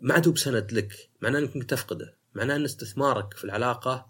[0.00, 4.06] ما عاد بسند لك، معناه إنك تفقده، معناه إن استثمارك في العلاقة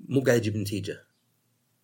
[0.00, 1.06] مو قاعد يجيب نتيجة.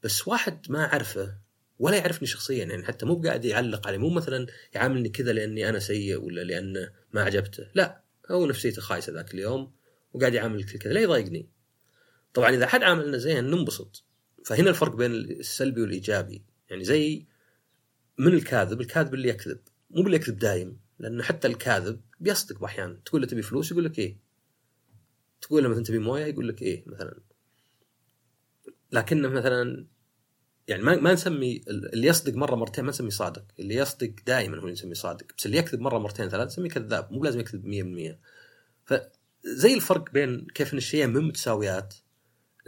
[0.02, 1.38] بس واحد ما اعرفه
[1.82, 5.78] ولا يعرفني شخصيا يعني حتى مو قاعد يعلق علي مو مثلا يعاملني كذا لأني أنا
[5.78, 9.72] سيء ولا لأنه ما عجبته، لا هو نفسيته خايسة ذاك اليوم
[10.12, 11.48] وقاعد يعاملك كذا، لا يضايقني.
[12.34, 14.04] طبعا إذا حد عاملنا زين ننبسط.
[14.44, 17.26] فهنا الفرق بين السلبي والإيجابي، يعني زي
[18.18, 19.58] من الكاذب، الكاذب اللي يكذب،
[19.90, 23.98] مو باللي يكذب دايم، لأنه حتى الكاذب بيصدق أحيانا، تقول له تبي فلوس يقول لك
[23.98, 24.16] إيه.
[25.40, 27.20] تقول له مثلا تبي موية يقول لك إيه مثلا.
[28.92, 29.86] لكنه مثلا
[30.68, 34.60] يعني ما ما نسمي اللي يصدق مرة مرتين ما نسميه صادق، اللي يصدق دائما هو
[34.60, 38.20] اللي نسميه صادق، بس اللي يكذب مرة مرتين ثلاث نسميه كذاب، مو لازم يكذب 100%.
[38.84, 41.94] فزي الفرق بين كيف إن الشيئين من متساويات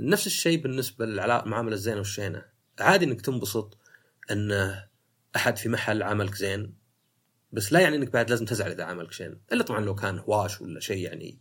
[0.00, 2.44] نفس الشيء بالنسبة للمعامله الزينه والشينة،
[2.80, 3.78] عادي إنك تنبسط
[4.30, 4.74] إن
[5.36, 6.74] أحد في محل عاملك زين.
[7.52, 10.60] بس لا يعني إنك بعد لازم تزعل إذا عاملك شين، إلا طبعا لو كان هواش
[10.60, 11.38] ولا شيء يعني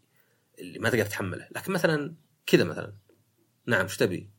[0.60, 2.94] اللي ما تقدر تتحمله، لكن مثلا كذا مثلا.
[3.66, 4.30] نعم إيش تبي؟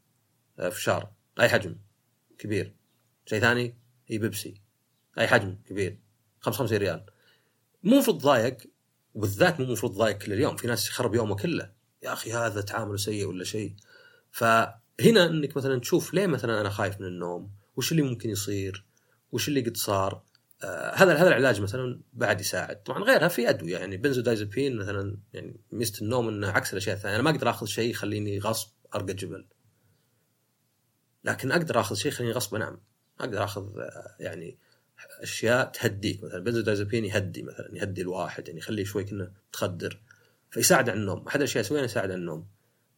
[0.71, 1.13] فشار.
[1.41, 1.77] أي حجم؟
[2.39, 2.75] كبير.
[3.27, 3.79] شيء ثاني
[4.11, 4.55] اي بيبسي.
[5.19, 5.99] اي حجم كبير.
[6.41, 7.07] 55 ريال.
[7.83, 8.57] مو المفروض تضايق
[9.15, 10.57] وبالذات مو المفروض تضايق كل اليوم.
[10.57, 11.73] في ناس يخرب يومه كله.
[12.03, 13.75] يا أخي هذا تعامله سيء ولا شيء.
[14.31, 18.85] فهنا إنك مثلا تشوف ليه مثلا أنا خايف من النوم؟ وش اللي ممكن يصير؟
[19.33, 20.23] وش اللي قد صار؟
[20.65, 22.83] آه هذا هذا العلاج مثلا بعد يساعد.
[22.83, 23.79] طبعا غيرها في أدوية.
[23.79, 27.15] يعني بنزودايزابين مثلا يعني ميزة النوم إنه عكس الأشياء الثانية.
[27.15, 29.47] أنا ما أقدر آخذ شيء يخليني غصب أرقى جبل.
[31.25, 32.81] لكن أقدر آخذ شيء يخليني غصب انام
[33.21, 33.67] أقدر آخذ
[34.21, 34.59] يعني
[35.21, 40.01] أشياء تهديك مثلا بنزودازابين يهدي مثلا يهدي الواحد يعني يخليه شوي كنا تخدر
[40.51, 41.27] فيساعد على النوم.
[41.29, 42.47] أحد الأشياء يسويها يساعد على النوم.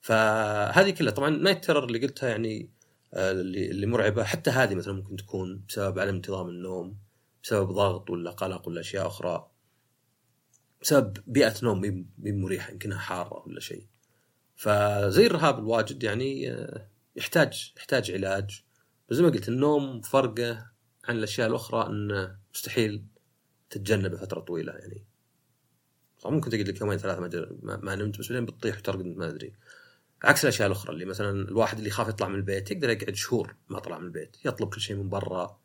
[0.01, 2.71] فهذه كلها طبعا نايت تيرر اللي قلتها يعني
[3.15, 4.25] اللي اللي مرعبة.
[4.25, 6.97] حتى هذه مثلا ممكن تكون بسبب عدم انتظام النوم
[7.43, 9.51] بسبب ضغط ولا قلق ولا أشياء أخرى
[10.83, 13.87] بسبب بيئة نوم مريحة يمكنها حارة ولا شيء.
[14.57, 16.57] فزي الرهاب الواجد يعني
[17.17, 18.63] يحتاج يحتاج علاج.
[19.09, 20.71] بس زي ما قلت النوم فرقه
[21.05, 23.07] عن الأشياء الأخرى انه مستحيل
[23.71, 25.07] تتجنبه فتره طويلة يعني.
[26.25, 27.21] ممكن تقعد لك يومين ثلاثة
[27.63, 29.55] ما, ما نمت بس بعدين بتطيح وترقد ما أدري.
[30.25, 33.79] عكس الأشياء الأخرى اللي مثلا الواحد اللي يخاف يطلع من البيت يقدر يقعد شهور ما
[33.79, 35.59] طلع من البيت يطلب كل شيء من برا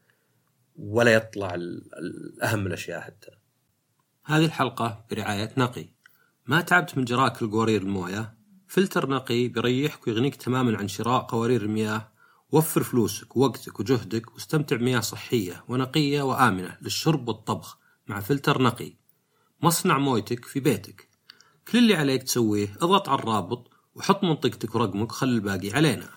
[0.76, 3.32] ولا يطلع الاهم الأشياء حتى.
[4.26, 5.86] هذه الحلقة برعاية نقي.
[6.46, 8.34] ما تعبت من جراك القوارير الموية؟
[8.72, 12.12] فلتر نقي بيريحك ويغنيك تماما عن شراء قوارير المياه.
[12.52, 18.94] وفر فلوسك ووقتك وجهدك واستمتع بمياه صحية ونقية وآمنة للشرب والطبخ مع فلتر نقي.
[19.62, 21.10] مصنع مويتك في بيتك.
[21.68, 26.10] كل اللي عليك تسويه اضغط على الرابط وحط منطقتك ورقمك خلي الباقي علينا.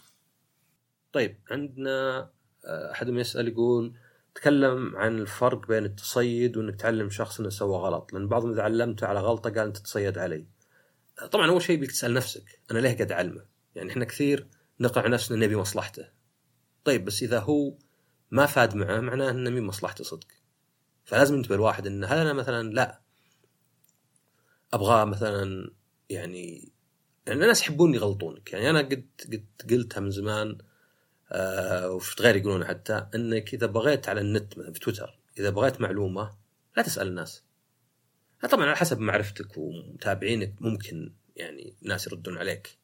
[1.13, 2.31] طيب عندنا
[2.67, 3.95] أحدهم يسأل يقول
[4.35, 8.13] تكلم عن الفرق بين التصيد وإنك تعلم شخص إنه سوى غلط.
[8.13, 10.54] لأن بعضهم إذا علمته على غلطة قال أنت تصيد علي.
[11.31, 14.49] طبعا أول شيء بيك تسأل نفسك أنا ليه قاعد أعلمه؟ يعني إحنا كثير
[14.81, 16.09] نقع نفسنا نبي مصلحته.
[16.85, 17.77] طيب بس إذا هو
[18.31, 20.27] ما فاد معه معناه إنه مين مصلحته صدق.
[21.05, 23.01] فلازم ينتبه الواحد ان هل أنا مثلا لا.
[24.73, 25.71] أبغى مثلا
[26.11, 26.73] يعني
[27.27, 28.53] يعني الناس يحبون يغلطونك.
[28.53, 30.59] يعني أنا قد قد قلتها من زمان
[31.33, 35.81] آه وشفت غير يقولون حتى إنك إذا بغيت على النت مثلا في تويتر إذا بغيت
[35.81, 36.37] معلومة
[36.77, 37.44] لا تسأل الناس.
[38.47, 42.79] طبعا على حسب معرفتك ومتابعينك ممكن يعني ناس يردون عليك.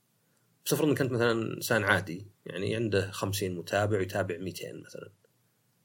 [0.64, 5.10] بس افرض انك انت مثلا إنسان عادي يعني عنده 50 متابع ويتابع 200 مثلا.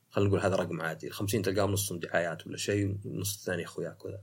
[0.09, 4.05] خلينا نقول هذا رقم عادي ال 50 تلقاهم نصهم دعايات ولا شيء والنص الثاني أخوياك
[4.05, 4.21] وذا.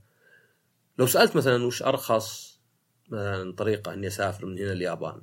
[0.99, 2.61] لو سألت مثلا وش أرخص
[3.09, 5.23] مثلا طريقة إني أسافر من هنا اليابان؟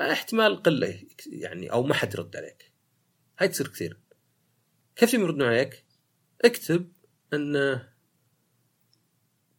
[0.00, 2.72] احتمال قلة يعني أو ما حد يرد عليك.
[3.38, 4.00] هاي تصير كثير.
[4.96, 5.84] كيف يردون عليك؟
[6.44, 6.92] اكتب
[7.32, 7.80] إن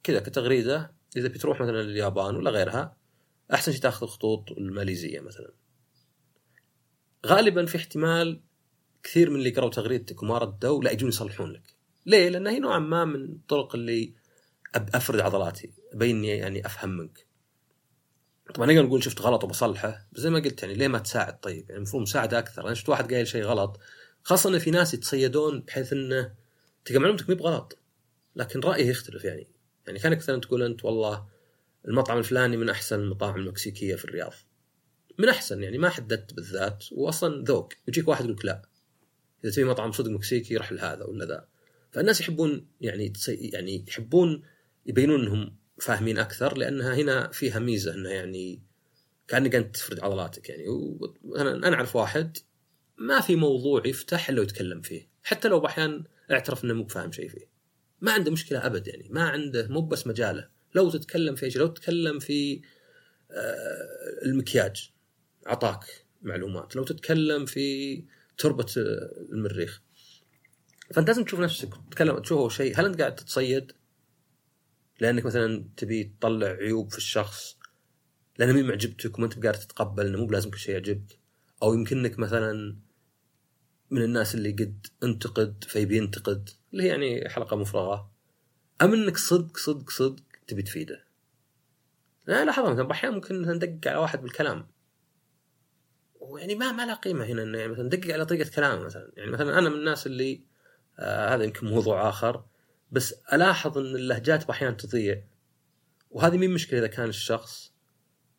[0.04, 2.98] كذا كتغريدة إذا بتروح مثلا اليابان ولا غيرها
[3.54, 5.54] أحسن شيء تاخذ الخطوط الماليزية مثلا.
[7.26, 8.42] غالبا في احتمال
[9.04, 11.76] كثير من اللي قرأوا تغريدتك وما ردوا لا يجون يصلحون لك.
[12.06, 14.14] ليه؟ لأن هي نوعا ما من الطرق اللي
[14.76, 17.28] أفرد عضلاتي أبين يعني أفهم منك.
[18.54, 21.64] طبعا نقدر نقول شفت غلط وبصلحه بس زي ما قلت يعني ليه ما تساعد؟ طيب
[21.70, 22.66] يعني المفروض مساعدة أكثر.
[22.66, 23.80] أنا شفت واحد قايل شيء غلط
[24.24, 26.34] خاصة إن في ناس يتصيدون بحيث إنه
[26.86, 27.78] تلقى معلومتك مي بغلط
[28.36, 29.48] لكن رأيه يختلف يعني.
[29.88, 31.28] يعني كانك مثلا تقول أنت والله
[31.88, 34.34] المطعم الفلاني من أحسن المطاعم المكسيكية في الرياض.
[35.18, 37.74] من أحسن يعني ما حددت بالذات واصلا ذوق.
[37.88, 38.62] يجيك واحد يقول لك لا.
[39.44, 41.48] إذا تبي مطعم صدق مكسيكي روح لهذا ولا ذا.
[41.92, 44.44] فالناس يحبون يعني يعني يحبون
[44.86, 48.62] يبينون إنهم فاهمين أكثر لأنها هنا فيها ميزة إنها يعني
[49.28, 50.66] كأنك أنت تفرد عضلاتك يعني.
[51.38, 52.38] أنا أعرف واحد
[52.98, 55.10] ما في موضوع يفتح إلا ويتكلم فيه.
[55.24, 57.51] حتى لو باحيان اعترف إنه مو فاهم شيء فيه.
[58.02, 60.50] ما عنده مشكلة أبد يعني ما عنده مو بس مجاله.
[60.76, 62.62] لو تتكلم في لو تتكلم في
[63.32, 64.92] آه، المكياج
[65.48, 66.76] اعطاك معلومات.
[66.76, 68.04] لو تتكلم في
[68.38, 68.66] تربة
[69.32, 69.82] المريخ.
[70.94, 72.80] فأنت لازم تشوف نفسك تتكلم تشوفه شيء.
[72.80, 73.72] هل أنت قاعد تتصيد؟
[75.00, 77.58] لأنك مثلا تبي تطلع عيوب في الشخص
[78.38, 81.20] لأنه مين معجبتك وما أنت قاعد تتقبل إنه مو بلازم كل شيء يعجبك.
[81.64, 82.76] أو يمكنك مثلا
[83.92, 88.12] من الناس اللي قد انتقد فيبي ينتقد اللي هي يعني حلقة مفرغة.
[88.82, 91.04] ام إنك صدق صدق صدق تبي تفيده.
[92.30, 94.68] أنا لاحظت مثلا أحيانا ممكن ندقق على واحد بالكلام.
[96.20, 99.12] ويعني ما ما له قيمة هنا إنه يعني مثلا ندقق على طريقة كلامه مثلا.
[99.18, 100.42] يعني مثلا أنا من الناس اللي
[101.00, 102.46] آه هذا يمكن موضوع آخر
[102.92, 105.24] بس ألاحظ إن اللهجات أحيانا تضيع.
[106.12, 107.74] وهذه مين مشكلة إذا كان الشخص؟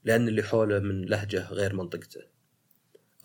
[0.05, 2.21] لأن اللي حوله من لهجة غير منطقته.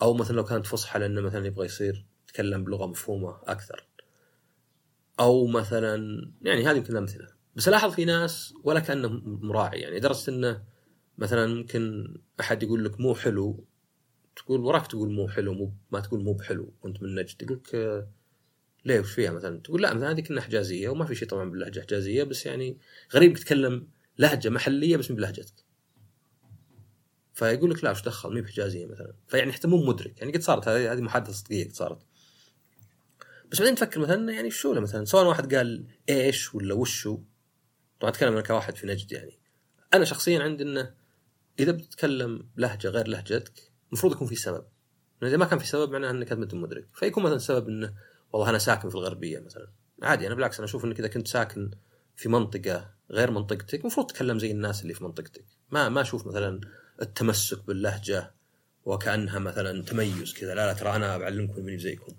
[0.02, 2.06] أو مثلا لو كانت فصحى لأنه مثلا يبغى يصير
[2.38, 3.86] يتكلم بلغة مفهومة أكثر.
[5.20, 7.28] أو مثلا يعني هذه يمكن أمثلة.
[7.56, 10.62] بس ألاحظ في ناس ولا كأنه مراعي يعني درجه إنه
[11.18, 13.64] مثلا ممكن أحد يقول لك مو حلو
[14.36, 18.08] تقول وراك تقول مو حلو مو ما تقول مو بحلو وأنت من نجد يقول لك
[18.84, 21.80] ليه وش فيها مثلا؟ تقول لا مثلا هذه كنا حجازية وما في شيء طبعا باللهجه
[21.80, 22.78] حجازية بس يعني
[23.14, 25.64] غريب تتكلم لهجة محلية بس بلهجتك.
[27.34, 29.12] فيقول لك لا وش دخل؟ مي بحجازية مثلا.
[29.28, 30.18] فيعني حتى مو مدرك.
[30.18, 32.07] يعني قد صارت هذه محادثة صدقية قد صارت.
[33.50, 37.18] بس بعدين تفكر مثلا يعني شو مثلا؟ سواء واحد قال إيش ولا وشو؟
[38.00, 39.38] طبعا أتكلم أنا كواحد في نجد يعني.
[39.94, 40.94] أنا شخصيا عندي إنه
[41.58, 44.64] إذا بتتكلم لهجة غير لهجتك المفروض يكون في سبب.
[45.22, 46.88] إذا ما كان في سبب معناه إنك أنت مدرك.
[46.94, 47.94] فيكون مثلا سبب إنه
[48.32, 49.68] والله أنا ساكن في الغربية مثلا.
[50.02, 51.70] عادي أنا بالعكس أنا أشوف إنك إذا كنت ساكن
[52.16, 55.44] في منطقة غير منطقتك المفروض تتكلم زي الناس اللي في منطقتك.
[55.70, 56.60] ما ما أشوف مثلا
[57.02, 58.34] التمسك باللهجة
[58.84, 60.54] وكأنها مثلا تميز كذا.
[60.54, 62.12] لا لا ترى أنا بعلمكم مني زيكم.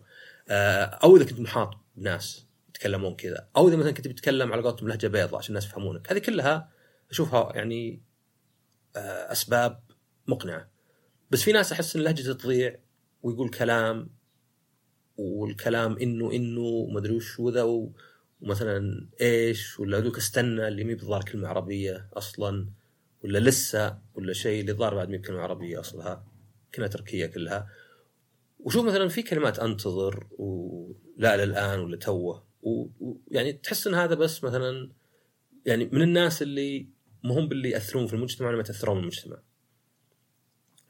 [0.50, 5.08] أو إذا كنت محاط بناس يتكلمون كذا أو إذا مثلا كنت بتتكلم على قولتهم لهجة
[5.08, 6.12] بيضاء عشان الناس يفهمونك.
[6.12, 6.72] هذه كلها
[7.12, 8.02] أشوفها يعني
[8.96, 9.84] آه، أسباب
[10.28, 10.70] مقنعة.
[11.32, 12.80] بس في ناس أحس إن لهجته تضيع
[13.24, 14.10] ويقول كلام
[15.18, 17.90] والكلام إنه إنه وما ادري وش وذا
[18.42, 22.70] ومثلا إيش ولا دوك استنى اللي مي بظهر كلمة عربية أصلا
[23.24, 26.26] ولا لسه ولا شيء اللي ظهر بعد مي بكلمة عربية اصلها
[26.76, 27.68] كلمه تركية كلها.
[28.60, 34.92] وشوف مثلا في كلمات أنتظر ولا للآن ولا توه ويعني تحس إن هذا بس مثلا
[35.66, 36.88] يعني من الناس اللي
[37.24, 39.38] مهم باللي يأثرون في المجتمع ولا يتاثرون من المجتمع.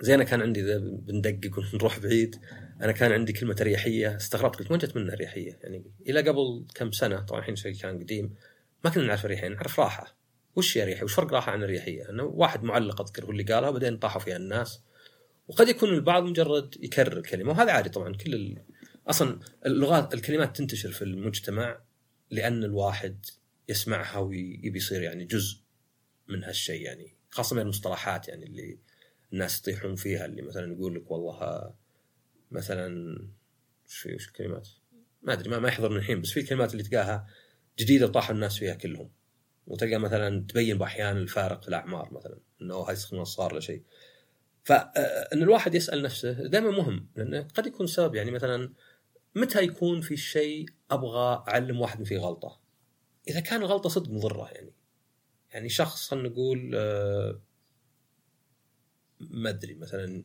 [0.01, 2.36] زي أنا كان عندي إذا بندقق ونروح بعيد
[2.82, 6.91] أنا كان عندي كلمة اريحيه استغربت قلت وين جت منها اريحيه؟ يعني إلى قبل كم
[6.91, 8.36] سنة طبعا الحين شيء كان قديم
[8.86, 10.17] ما كنا نعرف اريحيه نعرف راحة.
[10.55, 13.69] وش هي اريحيه؟ وش فرق راحة عن اريحيه؟ أنه واحد معلق أذكر هو اللي قالها
[13.69, 14.82] وبعدين طاحوا فيها الناس
[15.50, 18.16] وقد يكون البعض مجرد يكرر الكلمة وهذا عادي طبعا.
[18.16, 18.64] كل ال...
[19.08, 21.82] أصلا اللغات الكلمات تنتشر في المجتمع
[22.32, 23.26] لأن الواحد
[23.70, 25.58] يسمعها ويبي يصير يعني جزء
[26.28, 28.80] من هالشيء يعني خاصة المصطلحات يعني اللي
[29.34, 31.74] الناس يطيحون فيها اللي مثلا يقول لك والله
[32.52, 33.18] مثلا
[33.88, 34.68] وش في وش الكلمات؟
[35.22, 37.28] ما أدري ما, ما يحضرني الحين بس في كلمات اللي تلقاها
[37.80, 39.12] جديدة وطاحوا الناس فيها كلهم.
[39.68, 43.84] وتلقى مثلا تبين بأحيان الفارق في الأعمار مثلا إنه هاي يستخدمون الصغار ولا شيء.
[44.69, 48.73] فان الواحد يسأل نفسه دائما مهم لأنه قد يكون سبب يعني مثلا
[49.36, 52.60] متى يكون في شيء أبغى أعلم واحد فيه غلطة؟
[53.27, 54.73] إذا كان الغلطة صدق مضرة يعني.
[55.53, 57.41] يعني شخص خلينا نقول آه،
[59.19, 60.23] ما أدري مثلا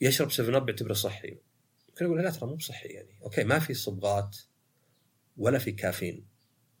[0.00, 1.38] يشرب 7 اب يعتبره صحي.
[1.88, 3.18] ممكن أقول لا ترى مو بصحي يعني.
[3.22, 4.36] okay ما في صبغات
[5.36, 6.26] ولا في كافيين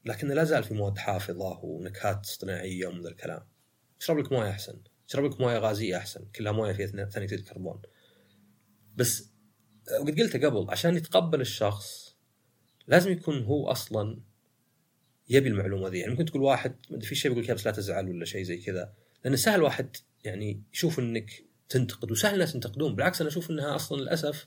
[0.04, 3.46] لكن لا زال في مواد حافظة ونكهات اصطناعية ومن الكلام.
[4.00, 4.80] اشرب لك موية أحسن.
[5.08, 7.82] اشرب لك موية غازية أحسن كلها موية فيها ثاني أكسيد الكربون
[8.96, 9.30] بس
[10.00, 12.16] وقد قلت قبل عشان يتقبل الشخص
[12.86, 14.20] لازم يكون هو أصلا
[15.28, 15.98] يبي المعلومة ذي.
[15.98, 18.92] يعني ممكن تقول واحد في شيء بيقول بس لا تزعل ولا شيء زي كذا.
[19.24, 22.94] لأن سهل واحد يعني يشوف إنك تنتقد وسهل الناس ينتقدون.
[22.94, 24.46] بالعكس أنا أشوف إنها أصلا للأسف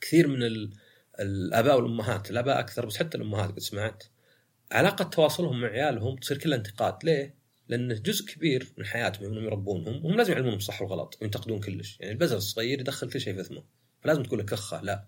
[0.00, 0.68] كثير من
[1.20, 4.04] الآباء والأمهات الآباء أكثر بس حتى الأمهات قد سمعت
[4.72, 7.04] علاقة تواصلهم مع عيالهم تصير كلها انتقاد.
[7.04, 7.34] ليه؟
[7.68, 11.96] لأن جزء كبير من حياتهم انهم يربونهم وهم لازم يعلمونهم الصح والغلط وينتقدون كلش.
[12.00, 13.64] يعني البزر الصغير يدخل كل شيء في فمه
[14.02, 15.06] فلازم تقول له كخه لا.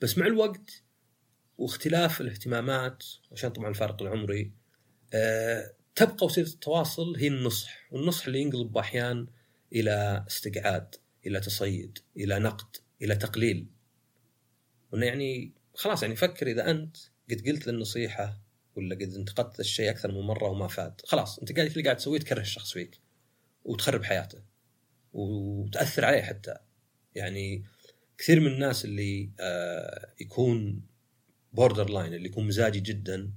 [0.00, 0.82] بس مع الوقت
[1.58, 4.52] واختلاف الاهتمامات عشان طبعا الفارق العمري
[5.14, 9.26] أه تبقى وسيلة التواصل هي النصح والنصح اللي ينقلب أحيانا
[9.72, 10.94] إلى استقعاد
[11.26, 13.66] إلى تصيد إلى نقد إلى تقليل.
[14.92, 16.96] وإنه يعني خلاص يعني فكر إذا أنت
[17.30, 18.41] قد قلت النصيحة
[18.76, 22.20] ولا قد انتقدت الشيء أكثر من مرة وما فات خلاص أنت قاعد اللي قاعد تسويه
[22.20, 23.00] تكره الشخص فيك
[23.64, 24.38] وتخرب حياته
[25.12, 26.56] وتأثر عليه حتى.
[27.14, 27.64] يعني
[28.18, 30.82] كثير من الناس اللي آه يكون
[31.52, 33.32] borderline اللي يكون مزاجي جدا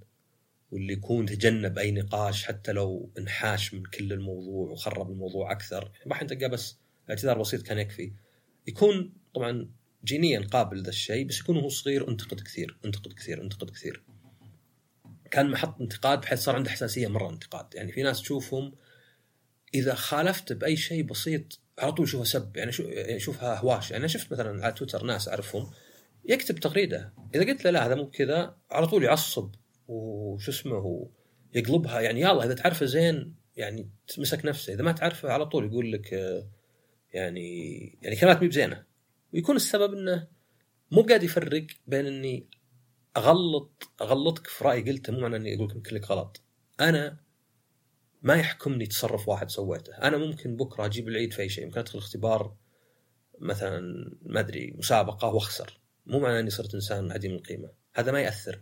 [0.71, 6.10] واللي يكون تجنب أي نقاش حتى لو انحاش من كل الموضوع وخرب الموضوع أكثر يعني
[6.10, 6.78] ما تلقى بس
[7.10, 8.12] اعتذار بسيط كان يكفي.
[8.67, 9.69] يكون طبعا
[10.06, 14.04] جينيا قابل ذا الشيء بس يكون هو صغير انتقد كثير انتقد كثير انتقد كثير.
[15.36, 17.65] كان محط انتقاد بحيث صار عنده حساسية مرة انتقاد.
[17.76, 18.76] يعني في ناس تشوفهم
[19.74, 22.71] إذا خالفت بأي شيء بسيط على طول يشوفها سب يعني
[23.15, 23.91] يشوفها يعني هواش.
[23.91, 25.71] يعني أنا شفت مثلا على تويتر ناس أعرفهم
[26.26, 29.56] يكتب تغريده إذا قلت له لا هذا مو كذا على طول يعصب
[29.88, 31.10] وشو اسمه
[31.54, 32.00] يقلبها.
[32.02, 34.74] يعني يلا إذا تعرفه زين يعني تمسك نفسه.
[34.74, 36.12] إذا ما تعرفه على طول يقول لك
[37.13, 38.84] يعني يعني كلمات مي بزينة.
[39.34, 40.28] ويكون السبب إنه
[40.91, 42.48] مو قاعد يفرق بين إني
[43.17, 46.41] أغلط أغلطك في رأي قلته مو معنى إني أقول لك كلك غلط.
[46.82, 47.17] أنا
[48.21, 49.93] ما يحكمني تصرف واحد سويته.
[49.93, 51.65] أنا ممكن بكرة أجيب العيد في أي شيء.
[51.65, 52.56] ممكن أدخل اختبار
[53.39, 53.80] مثلا
[54.21, 55.80] ما أدري مسابقة وأخسر.
[56.06, 58.62] مو معنى إني صرت إنسان عديم القيمه هذا ما يأثر.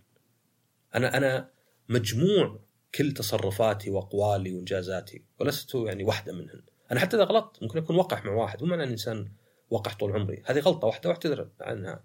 [0.95, 1.49] أنا أنا
[1.89, 2.59] مجموع
[2.95, 6.61] كل تصرفاتي وأقوالي وإنجازاتي ولست يعني واحدة منهن.
[6.91, 8.63] أنا حتى إذا غلطت ممكن أكون وقح مع واحد.
[8.63, 9.31] مو معنى إني إنسان
[9.69, 10.43] وقح طول عمري.
[10.45, 12.03] هذه غلطة واحدة وأعتذر عنها.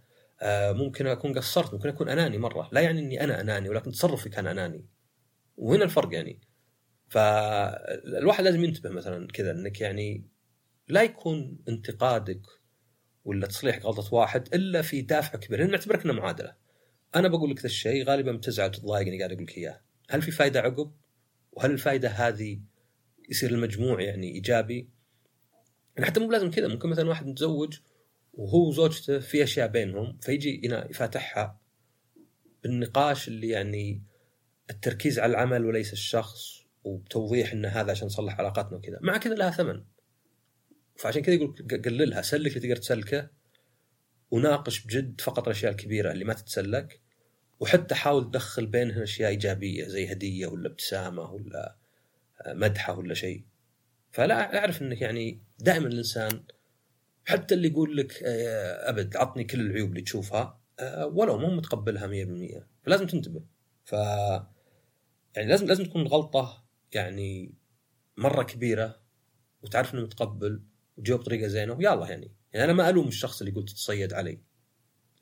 [0.73, 2.69] ممكن أكون قصرت ممكن أكون أناني مرة.
[2.73, 4.87] لا يعني إني أنا أناني ولكن تصرفي كان أناني.
[5.57, 6.41] وهنا الفرق يعني.
[7.09, 10.25] فالواحد لازم ينتبه مثلا كذا إنك يعني
[10.89, 12.43] لا يكون انتقادك
[13.25, 15.59] ولا تصليح غلطة واحد إلا في دافع كبير.
[15.59, 16.55] لأن نعتبرك إنه معادلة.
[17.17, 19.81] أنا بقول لك ذا الشيء غالبا بتزعل وتتضايق اني قاعد أقول لك إياه.
[20.11, 20.93] هل في فائده عقب؟
[21.53, 22.61] وهل الفائده هذه
[23.29, 24.89] يصير المجموع يعني إيجابي؟
[25.97, 26.69] يعني حتى مو لازم كذا.
[26.69, 27.79] ممكن مثلا واحد متزوج
[28.39, 31.61] وهو وزوجته في أشياء بينهم فيجي يفاتحها
[32.63, 34.03] بالنقاش اللي يعني
[34.71, 38.99] التركيز على العمل وليس الشخص وبتوضيح إن هذا عشان نصلح علاقاتنا وكذا.
[39.01, 39.85] مع كذا لها ثمن.
[40.97, 43.31] فعشان كذا يقول قللها سلك اللي تقدر تسلكه
[44.31, 47.01] وناقش بجد فقط الأشياء الكبيرة اللي ما تتسلك
[47.61, 51.77] وحتى حاول تدخل بينها أشياء إيجابية زي هدية ولا ابتسامة ولا
[52.47, 53.45] مدحة ولا شيء.
[54.13, 56.43] فلا أعرف إنك يعني دائما الإنسان
[57.29, 62.07] حتى اللي يقول لك آه، أبد عطني كل العيوب اللي تشوفها آه، ولو مو متقبلها
[62.07, 63.43] 100% فلازم تنتبه.
[63.85, 63.93] ف
[65.37, 67.55] يعني لازم لازم تكون غلطة يعني
[68.17, 69.01] مرة كبيرة
[69.63, 70.63] وتعرف إنه متقبل
[70.97, 72.33] وتجاوب بطريقة زينة ويلا يعني.
[72.53, 74.41] يعني أنا ما ألوم الشخص اللي يقول تتصيد علي.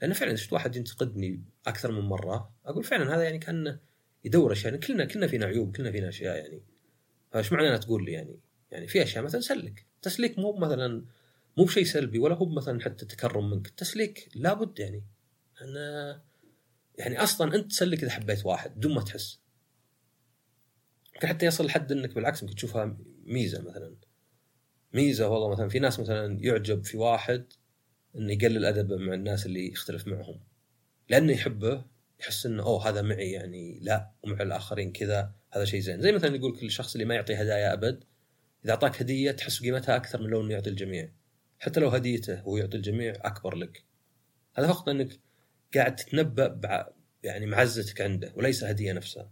[0.00, 3.78] لأنه فعلا شفت واحد ينتقدني أكثر من مرة أقول فعلا هذا يعني كان
[4.24, 4.72] يدور أشياء.
[4.72, 6.62] يعني كلنا كلنا فينا عيوب كلنا فينا أشياء يعني.
[7.30, 8.40] فايش معنى أنا تقول لي يعني؟
[8.70, 9.86] يعني في أشياء مثلا سلك.
[10.02, 11.04] تسليك مو مثلا
[11.56, 13.66] مو بشيء سلبي ولا هو مثلا حتى تكرم منك.
[13.66, 15.04] التسليك لابد يعني.
[15.62, 16.22] أنا
[16.98, 19.40] يعني أصلا أنت تسلك إذا حبيت واحد بدون ما تحس.
[21.24, 23.96] حتى يصل لحد إنك بالعكس ممكن تشوفها ميزة مثلا.
[24.92, 27.52] ميزة والله مثلا في ناس مثلا يعجب في واحد
[28.16, 30.40] إنه يقلل ادبه مع الناس اللي يختلف معهم.
[31.08, 31.84] لأنه يحبه
[32.20, 36.00] يحس إنه أوه هذا معي يعني لا ومع الآخرين كذا هذا شيء زين.
[36.00, 38.04] زي مثلا يقول كل شخص اللي ما يعطي هدايا أبد
[38.64, 41.12] إذا أعطاك هدية تحس قيمتها أكثر من لو إنه يعطي الجميع.
[41.58, 43.84] حتى لو هديته هو يعطي الجميع أكبر لك.
[44.54, 45.20] هذا فقط أنك
[45.74, 46.88] قاعد تتنبأ بع...
[47.22, 49.30] يعني معزتك عنده وليس هديه نفسها.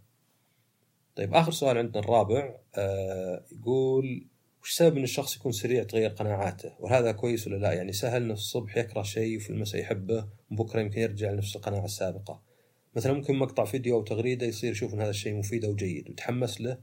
[1.15, 4.27] طيب آخر سؤال عندنا الرابع آه يقول
[4.61, 8.33] وش السبب أن الشخص يكون سريع تغير قناعاته؟ وهذا كويس ولا لا؟ يعني سهل إنه
[8.33, 12.41] في الصبح يكره شيء وفي المساء يحبه وبكرة يمكن يرجع لنفس القناعة السابقة.
[12.95, 16.61] مثلا ممكن مقطع فيديو أو تغريدة يصير يشوف إن هذا الشيء مفيد أو جيد ويتحمس
[16.61, 16.77] له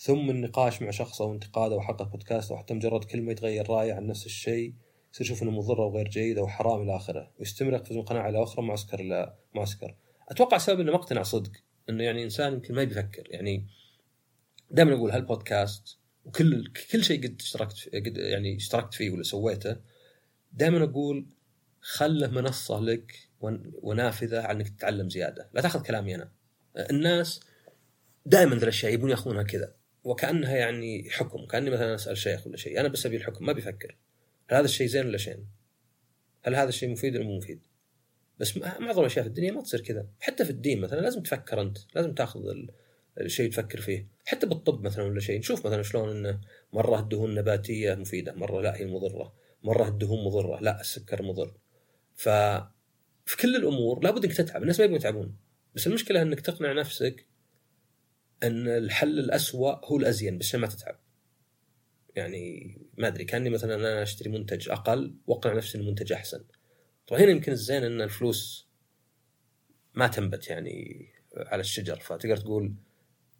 [0.00, 3.92] ثم النقاش مع شخص أو انتقاد أو حلقه بودكاست أو حتى مجرد كلمة يتغير رايه
[3.92, 4.74] عن نفس الشيء
[5.12, 8.28] يصير يشوف إنه مضر أو غير جيد أو حرام إلى آخره ويستمر يقفز من قناعة
[8.28, 9.94] إلى أخرى معسكر إلى معسكر
[10.28, 11.50] أتوقع سبب إنه مقتنع صدق
[11.88, 13.66] إنه يعني إنسان يمكن ما بيفكر يعني
[14.70, 19.76] دائما أقول هالبودكاست وكل كل شيء قد اشتركت قد يعني اشتركت فيه ولا سويته
[20.52, 21.26] دائما أقول
[21.80, 23.28] خله منصة لك
[23.82, 25.48] ونافذة على إنك تتعلم زيادة.
[25.52, 26.32] لا تأخذ كلامي أنا.
[26.90, 27.40] الناس
[28.26, 29.79] دائما ذا الأشياء يبون يأخذونها كذا.
[30.04, 33.96] وكأنها يعني حكم كأني مثلا أسأل شيخ ولا شيء أنا بس ابي الحكم ما بيفكر
[34.48, 35.46] هل هذا الشيء زين ولا شين؟
[36.42, 37.60] هل هذا الشيء مفيد ولا مو مفيد؟
[38.38, 40.06] بس معظم الأشياء في الدنيا ما تصير كذا.
[40.20, 42.40] حتى في الدين مثلا لازم تفكر أنت لازم تأخذ
[43.20, 44.06] الشيء تفكر فيه.
[44.26, 46.40] حتى بالطب مثلا ولا شيء نشوف مثلا شلون انه
[46.72, 49.32] مرة الدهون النباتيه مفيدة مرة لا هي مضرة
[49.64, 51.54] مرة الدهون مضرة لا السكر مضر.
[52.14, 52.28] ف
[53.26, 55.36] في كل الأمور لابد إنك تتعب الناس ما يبغون يتعبون.
[55.74, 57.26] بس المشكلة إنك تقنع نفسك
[58.42, 60.98] إن الحل الأسوأ هو الأزين بس ما تتعب.
[62.16, 66.44] يعني ما أدري كأني مثلا أنا أشتري منتج أقل وأقنع نفسي إن المنتج أحسن.
[67.06, 68.68] طبعا هنا يمكن الزين إن الفلوس
[69.94, 72.74] ما تنبت يعني على الشجر فتقدر تقول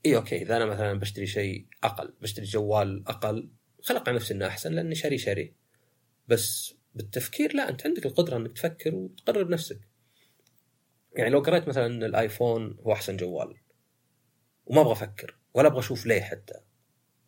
[0.07, 3.51] اي okay إذا أنا مثلا بشتري شيء أقل بشتري جوال أقل
[3.83, 5.55] بقلق على نفسي إنه أحسن لأني شاري شاري.
[6.29, 9.81] بس بالتفكير لا أنت عندك القدرة إنك تفكر وتقرر بنفسك
[11.17, 13.57] يعني لو قريت مثلا إن الآيفون هو أحسن جوال
[14.71, 16.55] وما أبغى أفكر ولا أبغى أشوف ليه حتى.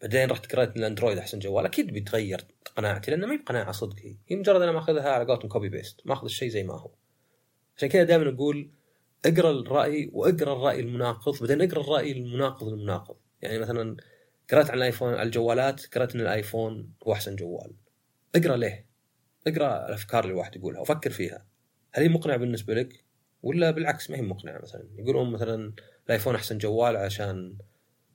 [0.03, 1.65] بعدين رحت قريت ان الأندرويد أحسن جوال.
[1.65, 2.45] أكيد بيتغير
[2.77, 6.01] قناعتي لأنه ما هي قناعه صدق هي هي مجرد أنا ماخذها على قولتهم copy paste
[6.05, 6.91] ماخذ الشيء زي ما هو.
[7.77, 8.71] عشان كذا دائما أقول
[9.27, 13.17] اقرأ الرأي واقرأ الرأي المناقض بعدين اقرأ الرأي المناقض المناقض.
[13.43, 13.97] يعني مثلا
[14.51, 17.73] قرأت عن الايفون على الجوالات قرأت إن الآيفون هو أحسن جوال.
[18.35, 18.87] اقرأ ليه؟
[19.47, 21.47] اقرأ الأفكار اللي الواحد يقولها وفكر فيها.
[21.93, 23.05] هل هي مقنعة بالنسبة لك؟
[23.43, 25.73] ولا بالعكس ما هي مقنعة مثلا؟ يقولون مثلا
[26.07, 27.57] الآيفون أحسن جوال عشان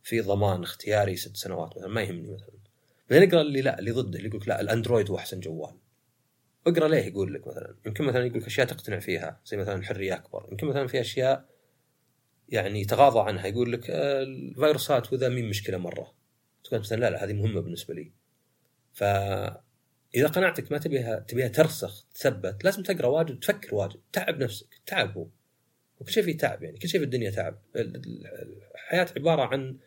[0.03, 2.57] في ضمان اختياري ست سنوات مثلا ما يهمني مثلا.
[3.09, 5.77] بعدين اقرا اللي لا اللي ضده اللي يقول لا الأندرويد هو أحسن جوال.
[6.67, 7.75] اقرأ ليه؟ يقول لك مثلا.
[7.85, 10.47] يمكن مثلا يقول لك أشياء تقتنع فيها زي مثلا الحريه أكبر.
[10.51, 11.45] يمكن مثلا في أشياء
[12.49, 16.13] يعني تغاضى عنها يقول لك آه، الفيروسات وذا مين مشكلة مرة؟
[16.63, 18.11] تقول مثلا لا لا هذه مهمة بالنسبة لي.
[18.93, 19.03] ف
[20.15, 25.17] إذا قناعتك ما تبيها تبيها ترسخ تثبت لازم تقرأ واجد وتفكر واجد تعب نفسك تعب
[25.17, 25.27] هو.
[25.99, 27.59] وكل شيء فيه تعب يعني كل شيء في الدنيا تعب.
[27.75, 29.77] الحياة عبارة عن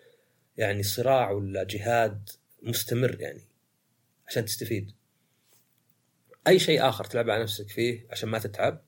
[0.56, 2.30] يعني صراع ولا جهاد
[2.62, 3.44] مستمر يعني
[4.26, 4.92] عشان تستفيد.
[6.46, 8.82] أي شيء آخر تلعب على نفسك فيه عشان ما تتعب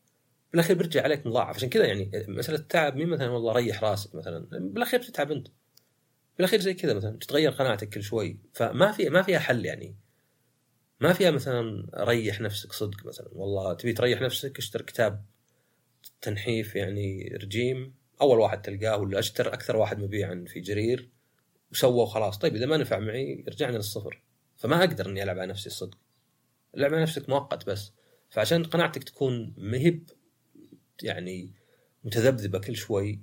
[0.53, 1.57] بالأخير بيرجع عليك مضاعف.
[1.57, 5.49] عشان كذا يعني مسألة التعب مين مثلا والله ريح راسك مثلا بالأخير بتتعب أنت.
[6.37, 8.39] بالأخير زي كذا مثلا تتغير قناعتك كل شوي.
[8.53, 9.97] فما في ما فيها حل يعني.
[11.01, 13.29] ما فيها مثلا ريح نفسك صدق مثلا.
[13.33, 15.25] والله تبي تريح نفسك اشتر كتاب
[16.21, 17.95] تنحيف يعني رجيم.
[18.21, 21.11] أول واحد تلقاه ولا أشتر أكثر واحد مبيعا في جرير.
[21.73, 22.39] وسوى وخلاص.
[22.39, 24.23] طيب إذا ما نفع معي رجعنا للصفر.
[24.57, 25.99] فما أقدر إني ألعب على نفسي الصدق.
[26.75, 27.93] اللعب على نفسك مؤقت بس.
[28.31, 30.03] فعشان قناعتك تكون مهب
[31.03, 31.51] يعني
[32.05, 33.21] متذبذبة كل شوي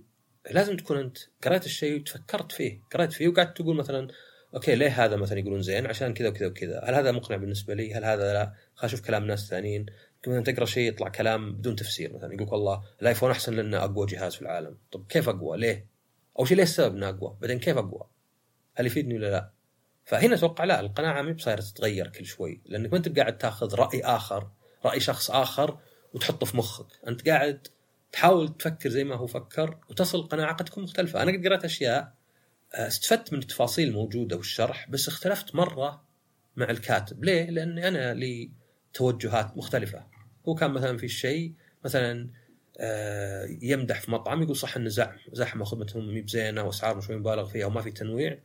[0.52, 2.82] لازم تكون أنت قريت الشيء وتفكرت فيه.
[2.94, 4.08] قريت فيه وقعدت تقول مثلا
[4.56, 6.82] أوكي ليه هذا مثلا يقولون زين؟ عشان كذا وكذا وكذا.
[6.84, 9.86] هل هذا مقنع بالنسبة لي؟ هل هذا لا؟ خلينا أشوف كلام ناس ثانيين.
[10.28, 14.36] مثلا تقرأ شيء يطلع كلام بدون تفسير مثلا يقول والله الآيفون أحسن لأنه أقوى جهاز
[14.36, 14.78] في العالم.
[14.92, 15.88] طب كيف أقوى؟ ليه؟
[16.40, 18.08] أول شيء ليه السبب إنه أقوى؟ بعدين كيف أقوى؟
[18.76, 19.52] هل يفيدني ولا لا؟
[20.06, 24.02] فهنا أتوقع لا القناعة ما بصايرة تتغير كل شوي لأنك ما أنت قاعد تأخذ رأي
[24.04, 24.50] آخر
[24.86, 25.80] رأي شخص آخر
[26.14, 26.88] وتحطه في مخك.
[27.08, 27.68] أنت قاعد
[28.12, 31.22] تحاول تفكر زي ما هو فكر وتصل قناعة قد تكون مختلفة.
[31.22, 32.14] أنا قد قرأت أشياء
[32.76, 36.04] آه، استفدت من التفاصيل الموجودة والشرح بس اختلفت مرة
[36.56, 37.24] مع الكاتب.
[37.24, 38.52] ليه؟ لأني أنا لي
[38.94, 40.04] توجهات مختلفة.
[40.48, 41.54] هو كان مثلا في الشيء
[41.86, 42.30] مثلا
[42.80, 47.46] آه، يمدح في مطعم يقول صح انه زحمه زحمة وخدمتهم مي بزينة واسعارهم شوي مبالغ
[47.46, 48.40] فيها وما في تنويع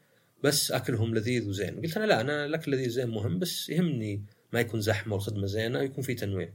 [0.45, 1.81] بس أكلهم لذيذ وزين.
[1.81, 5.79] قلت أنا لا أنا الأكل لذيذ زين مهم بس يهمني ما يكون زحمة والخدمة زينة
[5.79, 6.53] ويكون في تنويع.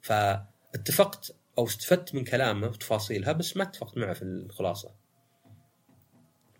[0.00, 4.90] فاتفقت أو استفدت من كلامه وتفاصيلها بس ما اتفقت معه في الخلاصة.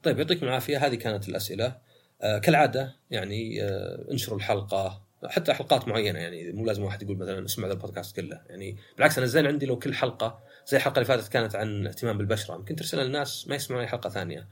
[0.03, 0.87] طيب يعطيكم العافية.
[0.87, 1.79] هذه كانت الأسئلة.
[2.22, 7.45] آه كالعادة يعني آه انشروا الحلقة حتى حلقات معينة يعني مو لازم واحد يقول مثلا
[7.45, 8.41] اسمع البودكاست كله.
[8.49, 12.19] يعني بالعكس أنا زين عندي لو كل حلقة زي الحلقة اللي فاتت كانت عن اهتمام
[12.19, 14.49] بالبشرة يمكن ترسلها للناس ما يسمعون أي حلقة ثانية.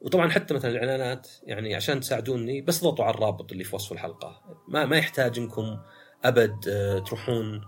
[0.00, 4.42] وطبعا حتى مثلا الإعلانات يعني عشان تساعدوني بس ضغطوا على الرابط اللي في وصف الحلقة.
[4.68, 5.78] ما ما يحتاج إنكم
[6.24, 7.60] أبد آه، تروحون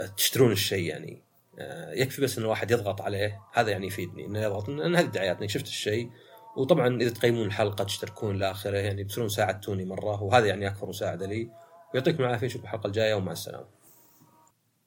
[0.00, 1.22] آه، تشترون الشيء يعني.
[1.58, 3.40] آه، يكفي بس إن الواحد يضغط عليه.
[3.52, 4.68] هذا يعني يفيدني إنه يضغط.
[4.68, 6.10] لأن هذه الدعايات انك شفت الشيء.
[6.56, 10.22] وطبعا إذا تقيمون الحلقة تشتركون إلى اخره يعني بتصيرون ساعدتوني مرة.
[10.22, 11.61] وهذا يعني أكبر مساعدة لي.
[11.94, 13.66] ويعطيكم العافية نشوفكم الحلقة الجاية ومع السلامة.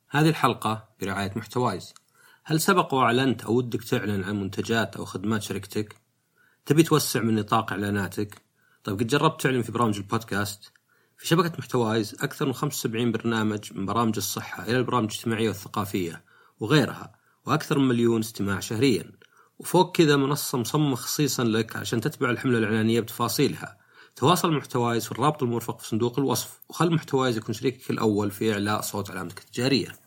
[0.09, 1.93] هذه الحلقة برعاية محتوايز.
[2.43, 5.95] هل سبق وأعلنت أو ودك تعلن عن منتجات أو خدمات شركتك؟
[6.65, 8.41] تبي توسع من نطاق إعلاناتك؟
[8.83, 10.71] طيب قد جربت تعلن في برامج البودكاست؟
[11.17, 16.23] في شبكة محتوايز أكثر من 75 برنامج من برامج الصحة إلى البرامج الاجتماعية والثقافية
[16.59, 19.11] وغيرها وأكثر من مليون استماع شهريا
[19.59, 23.77] وفوق كذا منصة مصممة خصيصا لك عشان تتبع الحملة الإعلانية بتفاصيلها
[24.15, 28.81] تواصل محتوايز في الرابط المرفق في صندوق الوصف وخل محتوايز يكون شريكك الأول في إعلاء
[28.81, 30.04] صوت علامتك التجارية.